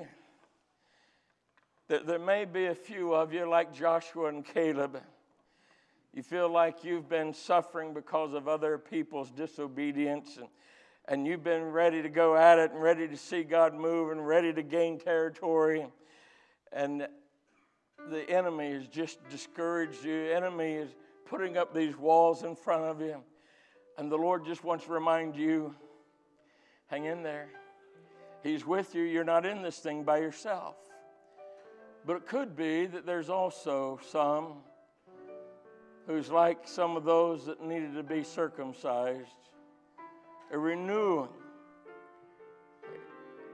that 1.87 2.05
there 2.05 2.19
may 2.19 2.43
be 2.43 2.65
a 2.65 2.75
few 2.75 3.13
of 3.13 3.31
you, 3.31 3.49
like 3.49 3.73
Joshua 3.73 4.27
and 4.27 4.43
Caleb, 4.43 5.01
you 6.13 6.23
feel 6.23 6.49
like 6.49 6.83
you've 6.83 7.07
been 7.07 7.33
suffering 7.33 7.93
because 7.93 8.33
of 8.33 8.49
other 8.49 8.77
people's 8.77 9.31
disobedience 9.31 10.35
and, 10.35 10.47
and 11.07 11.25
you've 11.25 11.43
been 11.43 11.63
ready 11.63 12.01
to 12.01 12.09
go 12.09 12.35
at 12.35 12.59
it 12.59 12.71
and 12.71 12.81
ready 12.81 13.07
to 13.07 13.15
see 13.15 13.43
God 13.43 13.73
move 13.73 14.11
and 14.11 14.27
ready 14.27 14.51
to 14.51 14.61
gain 14.61 14.99
territory. 14.99 15.87
And 16.73 17.07
the 18.09 18.29
enemy 18.29 18.73
has 18.73 18.87
just 18.87 19.19
discouraged 19.29 20.03
you. 20.03 20.31
enemy 20.31 20.73
is 20.73 20.89
putting 21.25 21.57
up 21.57 21.73
these 21.73 21.97
walls 21.97 22.43
in 22.43 22.55
front 22.55 22.83
of 22.83 23.01
you. 23.01 23.21
And 23.97 24.11
the 24.11 24.17
Lord 24.17 24.45
just 24.45 24.63
wants 24.63 24.85
to 24.85 24.91
remind 24.91 25.35
you 25.35 25.75
hang 26.87 27.05
in 27.05 27.23
there. 27.23 27.49
He's 28.43 28.65
with 28.65 28.93
you. 28.93 29.01
You're 29.01 29.23
not 29.23 29.45
in 29.45 29.61
this 29.61 29.79
thing 29.79 30.03
by 30.03 30.19
yourself. 30.19 30.75
But 32.05 32.17
it 32.17 32.27
could 32.27 32.55
be 32.55 32.85
that 32.85 33.05
there's 33.05 33.29
also 33.29 33.99
some 34.11 34.57
who's 36.05 36.29
like 36.29 36.67
some 36.67 36.95
of 36.95 37.03
those 37.03 37.47
that 37.47 37.63
needed 37.63 37.95
to 37.95 38.03
be 38.03 38.23
circumcised, 38.23 39.49
a 40.51 40.57
renewing, 40.57 41.29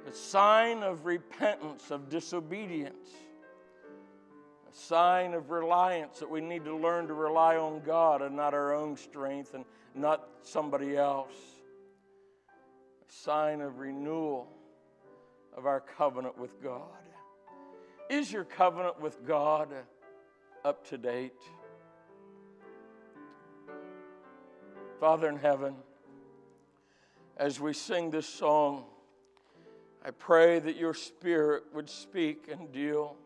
a 0.06 0.12
sign 0.12 0.84
of 0.84 1.06
repentance, 1.06 1.92
of 1.92 2.10
disobedience 2.10 3.10
a 4.72 4.76
sign 4.76 5.34
of 5.34 5.50
reliance 5.50 6.20
that 6.20 6.30
we 6.30 6.42
need 6.42 6.64
to 6.66 6.76
learn 6.76 7.08
to 7.08 7.14
rely 7.14 7.58
on 7.58 7.82
God 7.86 8.22
and 8.22 8.36
not 8.36 8.54
our 8.54 8.74
own 8.74 8.96
strength 8.96 9.54
and 9.54 9.66
not 9.96 10.28
somebody 10.44 10.96
else. 10.96 11.34
A 13.08 13.12
sign 13.12 13.62
of 13.62 13.80
renewal 13.80 14.48
of 15.56 15.66
our 15.66 15.82
covenant 15.82 16.38
with 16.38 16.62
God. 16.64 16.88
Is 18.10 18.32
your 18.32 18.46
covenant 18.46 19.00
with 19.02 19.26
God 19.26 19.70
up 20.64 20.88
to 20.90 20.98
date? 20.98 21.42
Father 25.00 25.28
in 25.28 25.38
heaven, 25.38 25.76
as 27.36 27.60
we 27.60 27.74
sing 27.74 28.12
this 28.12 28.28
song, 28.28 28.86
I 30.06 30.12
pray 30.12 30.60
that 30.60 30.78
your 30.78 30.94
spirit 30.94 31.64
would 31.74 31.90
speak 31.90 32.48
and 32.52 32.72
deal. 32.72 33.18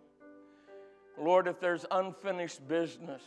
Lord, 1.18 1.48
if 1.48 1.60
there's 1.60 1.86
unfinished 1.92 2.68
business, 2.68 3.22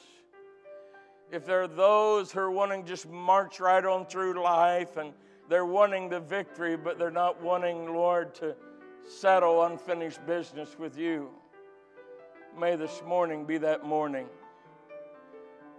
if 1.31 1.47
there 1.47 1.63
are 1.63 1.69
those 1.69 2.33
who 2.33 2.41
are 2.41 2.51
wanting 2.51 2.83
to 2.83 2.89
just 2.89 3.09
march 3.09 3.61
right 3.61 3.85
on 3.85 4.07
through 4.07 4.43
life 4.43 4.97
and 4.97 5.13
they're 5.49 5.67
wanting 5.67 6.09
the 6.09 6.21
victory, 6.21 6.77
but 6.77 6.99
they're 6.99 7.11
not 7.11 7.43
wanting, 7.43 7.95
Lord, 7.95 8.35
to 8.37 8.55
settle 9.09 9.65
unfinished 9.65 10.25
business 10.27 10.79
with 10.79 10.99
you, 10.99 11.31
may 12.59 12.77
this 12.77 13.03
morning 13.07 13.45
be 13.45 13.59
that 13.59 13.85
morning. 13.85 14.27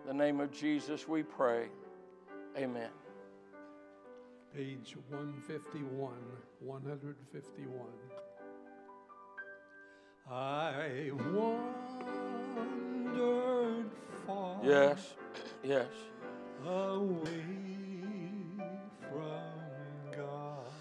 In 0.02 0.18
the 0.18 0.24
name 0.24 0.40
of 0.40 0.52
Jesus, 0.52 1.08
we 1.08 1.24
pray. 1.24 1.68
Amen. 2.58 2.90
Page 4.56 4.96
151, 5.10 6.12
151. 6.60 7.70
I 10.32 11.10
wandered 11.34 11.66
far. 14.28 14.60
Yes, 14.64 15.14
yes. 15.64 15.88
Away 16.66 17.44
from 19.10 20.12
God. 20.16 20.72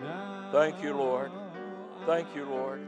Now 0.00 0.50
Thank 0.52 0.82
you, 0.84 0.94
Lord. 0.94 1.32
Thank 2.06 2.36
you, 2.36 2.44
Lord. 2.44 2.80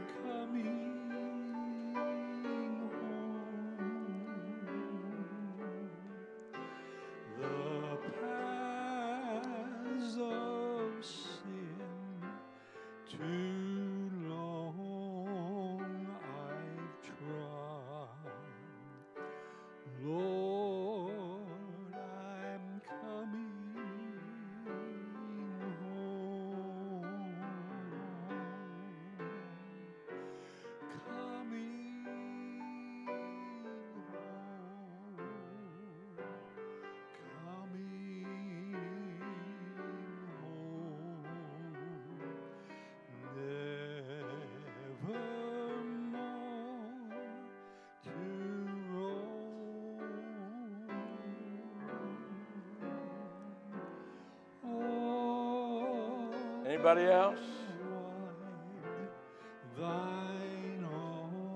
Anybody 56.87 57.11
else? 57.11 57.39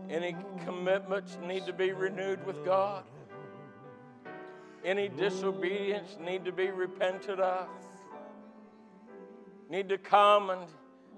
Any 0.09 0.35
commitments 0.65 1.37
need 1.47 1.65
to 1.67 1.71
be 1.71 1.93
renewed 1.93 2.45
with 2.45 2.65
God? 2.65 3.05
Any 4.83 5.07
disobedience 5.07 6.17
need 6.19 6.43
to 6.43 6.51
be 6.51 6.67
repented 6.67 7.39
of? 7.39 7.69
Need 9.69 9.87
to 9.87 9.97
come 9.97 10.49
and 10.49 10.63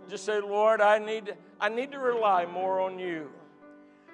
just 0.07 0.25
say, 0.25 0.39
Lord, 0.39 0.79
I 0.79 0.99
need 0.99 1.33
I 1.59 1.69
need 1.69 1.91
to 1.93 1.99
rely 1.99 2.45
more 2.45 2.81
on 2.81 2.99
you. 2.99 3.31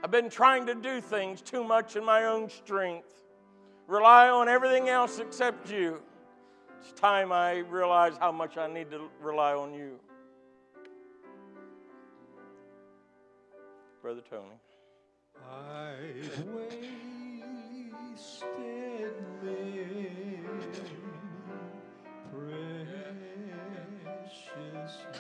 I've 0.02 0.12
been 0.12 0.30
trying 0.30 0.66
to 0.68 0.76
do 0.76 1.02
things 1.02 1.42
too 1.42 1.66
much 1.66 1.98
in 1.98 2.06
my 2.06 2.24
own 2.24 2.50
strength, 2.50 3.26
rely 3.86 4.30
on 4.30 4.48
everything 4.48 4.88
else 4.88 5.20
except 5.20 5.70
you. 5.70 6.02
It's 6.80 6.92
time 7.00 7.32
I 7.32 7.58
realize 7.58 8.14
how 8.20 8.32
much 8.32 8.58
I 8.58 8.68
need 8.68 8.90
to 8.92 9.10
rely 9.22 9.54
on 9.54 9.74
you. 9.74 10.00
Brother 14.02 14.22
Tony. 14.30 14.56
I 15.50 15.96
wasted 16.56 17.00
precious 24.40 25.19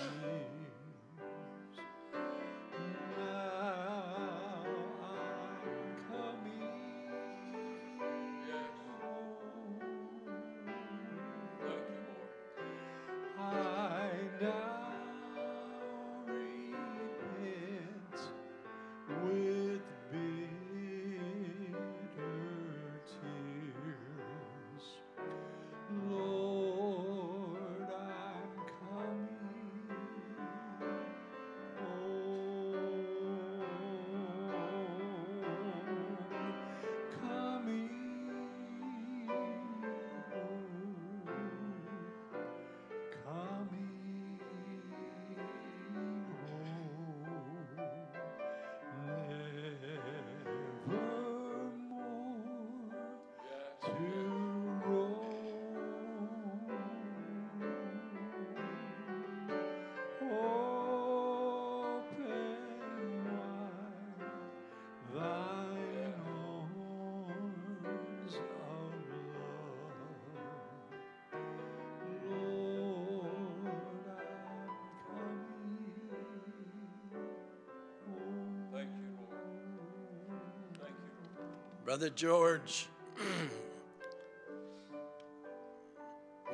Brother 81.89 82.11
George 82.11 82.85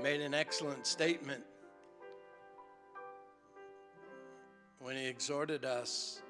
made 0.01 0.21
an 0.21 0.33
excellent 0.33 0.87
statement 0.87 1.43
when 4.79 4.95
he 4.95 5.05
exhorted 5.05 5.65
us 5.65 6.21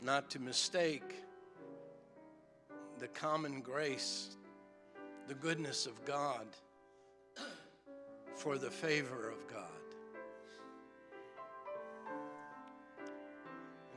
not 0.00 0.30
to 0.30 0.38
mistake 0.38 1.16
the 3.00 3.08
common 3.08 3.60
grace, 3.60 4.36
the 5.26 5.34
goodness 5.34 5.84
of 5.84 6.04
God, 6.04 6.46
for 8.36 8.56
the 8.56 8.70
favor 8.70 9.32
of 9.32 9.48
God. 9.48 9.64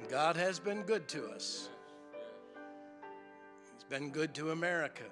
God 0.10 0.36
has 0.36 0.58
been 0.58 0.82
good 0.82 1.08
to 1.10 1.28
us. 1.28 1.70
Been 3.92 4.10
good 4.10 4.34
to 4.36 4.52
America. 4.52 5.04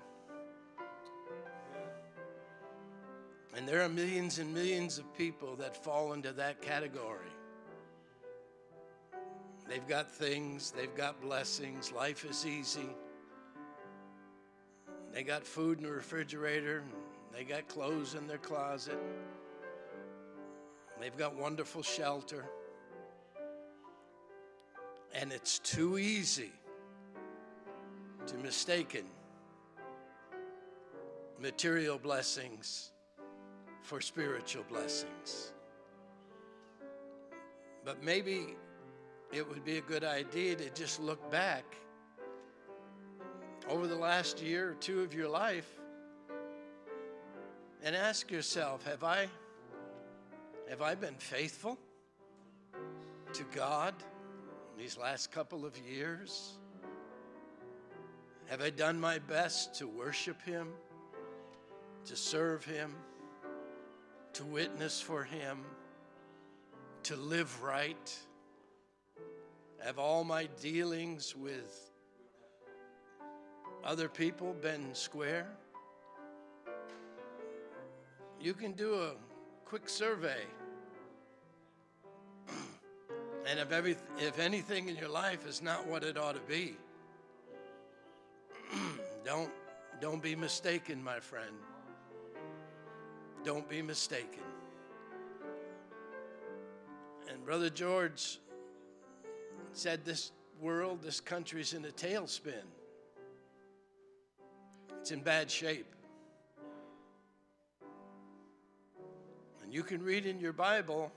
And 3.54 3.68
there 3.68 3.82
are 3.82 3.90
millions 3.90 4.40
and 4.40 4.54
millions 4.54 4.98
of 4.98 5.14
people 5.18 5.58
that 5.58 5.76
fall 5.76 6.14
into 6.14 6.32
that 6.32 6.62
category. 6.62 7.28
They've 9.68 9.86
got 9.86 10.10
things, 10.10 10.72
they've 10.72 10.96
got 10.96 11.20
blessings, 11.22 11.92
life 11.92 12.24
is 12.24 12.46
easy. 12.46 12.88
They 15.12 15.24
got 15.24 15.44
food 15.44 15.80
in 15.80 15.84
the 15.84 15.92
refrigerator, 15.92 16.86
they 17.34 17.44
got 17.44 17.68
clothes 17.68 18.16
in 18.16 18.28
their 18.28 18.38
closet, 18.38 18.98
they've 21.02 21.18
got 21.18 21.36
wonderful 21.36 21.84
shelter. 21.84 22.46
And 25.14 25.34
it's 25.34 25.60
too 25.60 25.98
easy 25.98 26.54
to 28.30 28.38
mistaken 28.38 29.06
material 31.40 31.98
blessings 31.98 32.92
for 33.82 34.00
spiritual 34.00 34.64
blessings. 34.70 35.54
But 37.84 38.04
maybe 38.04 38.56
it 39.34 39.48
would 39.48 39.66
be 39.66 39.78
a 39.78 39.82
good 39.82 40.04
idea 40.04 40.56
to 40.56 40.70
just 40.72 41.00
look 41.00 41.32
back 41.32 41.64
over 43.68 43.88
the 43.88 43.96
last 43.96 44.44
year 44.44 44.72
or 44.72 44.74
two 44.76 45.02
of 45.02 45.14
your 45.14 45.30
life 45.30 45.68
and 47.84 47.96
ask 47.96 48.30
yourself 48.30 48.86
have 48.86 49.04
I 49.04 49.28
have 50.70 50.84
I 50.84 50.94
been 50.94 51.16
faithful 51.16 51.80
to 53.34 53.44
God 53.56 53.96
in 54.76 54.84
these 54.84 55.00
last 55.00 55.32
couple 55.32 55.66
of 55.66 55.76
years? 55.80 56.60
Have 58.50 58.64
I 58.64 58.72
done 58.72 59.00
my 59.00 59.20
best 59.20 59.76
to 59.76 59.88
worship 59.88 60.42
Him, 60.42 60.70
to 62.06 62.16
serve 62.16 62.66
Him, 62.66 62.96
to 64.34 64.44
witness 64.44 65.00
for 65.00 65.24
Him, 65.24 65.60
to 67.04 67.16
live 67.16 67.62
right? 67.62 68.18
Have 69.84 70.00
all 70.00 70.24
my 70.24 70.48
dealings 70.60 71.36
with 71.36 71.92
other 73.84 74.10
people 74.10 74.56
been 74.60 74.96
square? 74.96 75.48
You 78.42 78.56
can 78.56 78.72
do 78.72 78.96
a 78.96 79.12
quick 79.64 79.88
survey. 79.88 80.42
and 83.48 83.60
if, 83.60 83.72
every, 83.72 83.96
if 84.18 84.40
anything 84.40 84.90
in 84.90 84.96
your 84.96 85.10
life 85.10 85.46
is 85.48 85.62
not 85.62 85.86
what 85.86 86.04
it 86.04 86.18
ought 86.18 86.34
to 86.34 86.42
be, 86.52 86.78
don't, 89.24 89.52
don't 90.00 90.22
be 90.22 90.36
mistaken, 90.36 91.04
my 91.04 91.20
friend. 91.20 91.56
Don't 93.44 93.68
be 93.70 93.82
mistaken. 93.82 94.44
And 97.30 97.44
Brother 97.46 97.70
George 97.70 98.40
said 99.74 100.04
this 100.04 100.32
world, 100.60 101.02
this 101.02 101.20
country's 101.20 101.74
in 101.74 101.86
a 101.86 101.90
tailspin. 101.90 102.54
It's 105.00 105.12
in 105.12 105.22
bad 105.22 105.50
shape. 105.50 105.94
And 109.64 109.74
you 109.74 109.84
can 109.84 110.04
read 110.04 110.26
in 110.26 110.40
your 110.40 110.54
Bible, 110.54 111.12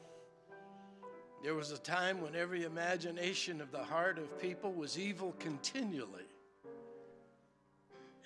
there 1.43 1.55
was 1.55 1.73
a 1.73 1.79
time 1.79 2.21
when 2.21 2.37
every 2.37 2.65
imagination 2.65 3.61
of 3.61 3.73
the 3.73 3.83
heart 3.83 4.19
of 4.19 4.39
people 4.39 4.73
was 4.73 4.99
evil 4.99 5.35
continually. 5.39 6.23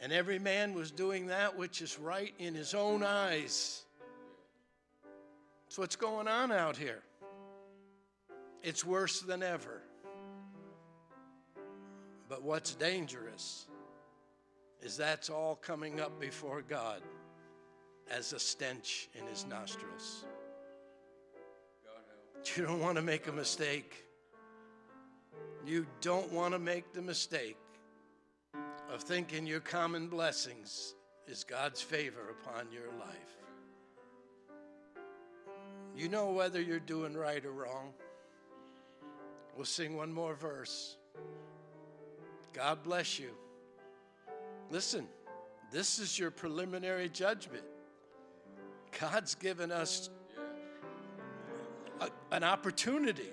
And 0.00 0.12
every 0.12 0.38
man 0.38 0.74
was 0.74 0.90
doing 0.90 1.28
that 1.28 1.56
which 1.56 1.80
is 1.80 1.98
right 1.98 2.34
in 2.38 2.54
his 2.54 2.74
own 2.74 3.02
eyes. 3.02 3.82
That's 5.64 5.78
what's 5.78 5.96
going 5.96 6.28
on 6.28 6.52
out 6.52 6.76
here. 6.76 7.02
It's 8.62 8.84
worse 8.84 9.20
than 9.20 9.42
ever. 9.42 9.82
But 12.28 12.42
what's 12.42 12.74
dangerous 12.74 13.66
is 14.82 14.96
that's 14.96 15.30
all 15.30 15.56
coming 15.56 16.00
up 16.00 16.20
before 16.20 16.62
God 16.62 17.00
as 18.10 18.32
a 18.32 18.38
stench 18.38 19.08
in 19.14 19.26
his 19.26 19.46
nostrils. 19.46 20.24
You 22.56 22.64
don't 22.64 22.80
want 22.80 22.94
to 22.94 23.02
make 23.02 23.26
a 23.26 23.32
mistake. 23.32 24.04
You 25.66 25.84
don't 26.00 26.30
want 26.32 26.54
to 26.54 26.60
make 26.60 26.92
the 26.92 27.02
mistake 27.02 27.56
of 28.96 29.02
thinking 29.02 29.46
your 29.46 29.60
common 29.60 30.08
blessings 30.08 30.94
is 31.28 31.44
God's 31.44 31.82
favor 31.82 32.30
upon 32.40 32.72
your 32.72 32.88
life. 32.98 33.36
You 35.94 36.08
know 36.08 36.30
whether 36.30 36.62
you're 36.62 36.80
doing 36.80 37.14
right 37.14 37.44
or 37.44 37.52
wrong. 37.52 37.92
We'll 39.54 39.66
sing 39.66 39.98
one 39.98 40.10
more 40.10 40.34
verse. 40.34 40.96
God 42.54 42.82
bless 42.82 43.18
you. 43.18 43.32
Listen, 44.70 45.06
this 45.70 45.98
is 45.98 46.18
your 46.18 46.30
preliminary 46.30 47.10
judgment. 47.10 47.64
God's 48.98 49.34
given 49.34 49.70
us 49.70 50.08
a, 52.00 52.08
an 52.32 52.44
opportunity 52.44 53.28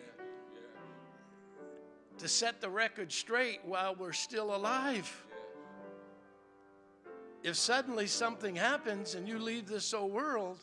to 2.17 2.27
set 2.27 2.59
the 2.59 2.69
record 2.69 3.13
straight 3.13 3.61
while 3.63 3.95
we're 3.95 4.11
still 4.11 4.53
alive. 4.53 5.09
If 7.43 7.57
suddenly 7.57 8.07
something 8.07 8.55
happens 8.55 9.15
and 9.15 9.27
you 9.27 9.37
leave 9.37 9.67
this 9.67 9.93
old 9.93 10.13
world, 10.13 10.59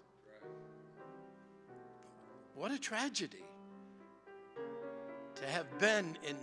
what 2.55 2.73
a 2.73 2.79
tragedy 2.79 3.45
to 5.35 5.47
have 5.47 5.79
been 5.79 6.17
in 6.27 6.37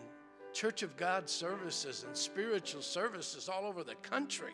Church 0.54 0.84
of 0.84 0.96
God 0.96 1.28
services 1.30 2.04
and 2.06 2.16
spiritual 2.16 2.82
services 2.82 3.50
all 3.50 3.66
over 3.66 3.84
the 3.84 3.96
country. 3.96 4.54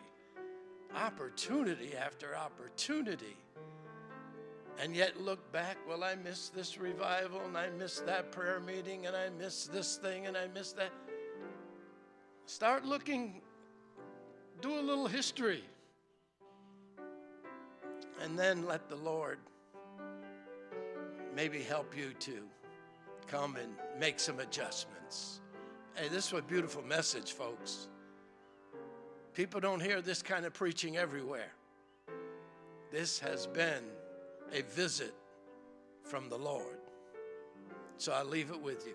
Opportunity 0.94 1.94
after 1.96 2.34
opportunity. 2.36 3.36
And 4.78 4.94
yet 4.96 5.20
look 5.20 5.52
back, 5.52 5.76
well, 5.88 6.02
I 6.02 6.14
missed 6.14 6.54
this 6.54 6.78
revival 6.78 7.40
and 7.46 7.56
I 7.56 7.70
missed 7.70 8.06
that 8.06 8.32
prayer 8.32 8.60
meeting 8.60 9.06
and 9.06 9.14
I 9.14 9.28
missed 9.38 9.72
this 9.72 9.96
thing 9.96 10.26
and 10.26 10.36
I 10.36 10.46
missed 10.48 10.76
that. 10.76 10.90
Start 12.46 12.84
looking, 12.84 13.40
do 14.60 14.78
a 14.78 14.82
little 14.82 15.06
history. 15.06 15.64
And 18.22 18.38
then 18.38 18.66
let 18.66 18.88
the 18.88 18.96
Lord 18.96 19.38
maybe 21.34 21.62
help 21.62 21.96
you 21.96 22.12
to 22.20 22.42
come 23.26 23.56
and 23.56 23.72
make 23.98 24.20
some 24.20 24.40
adjustments. 24.40 25.40
Hey, 25.94 26.08
this 26.08 26.26
is 26.26 26.32
a 26.38 26.42
beautiful 26.42 26.82
message, 26.82 27.32
folks. 27.32 27.88
People 29.32 29.60
don't 29.60 29.80
hear 29.80 30.00
this 30.00 30.22
kind 30.22 30.44
of 30.44 30.52
preaching 30.52 30.96
everywhere. 30.96 31.52
This 32.92 33.18
has 33.18 33.48
been 33.48 33.82
a 34.52 34.62
visit 34.62 35.14
from 36.04 36.28
the 36.28 36.38
Lord. 36.38 36.78
So 37.96 38.12
I 38.12 38.22
leave 38.22 38.50
it 38.50 38.60
with 38.60 38.86
you. 38.86 38.92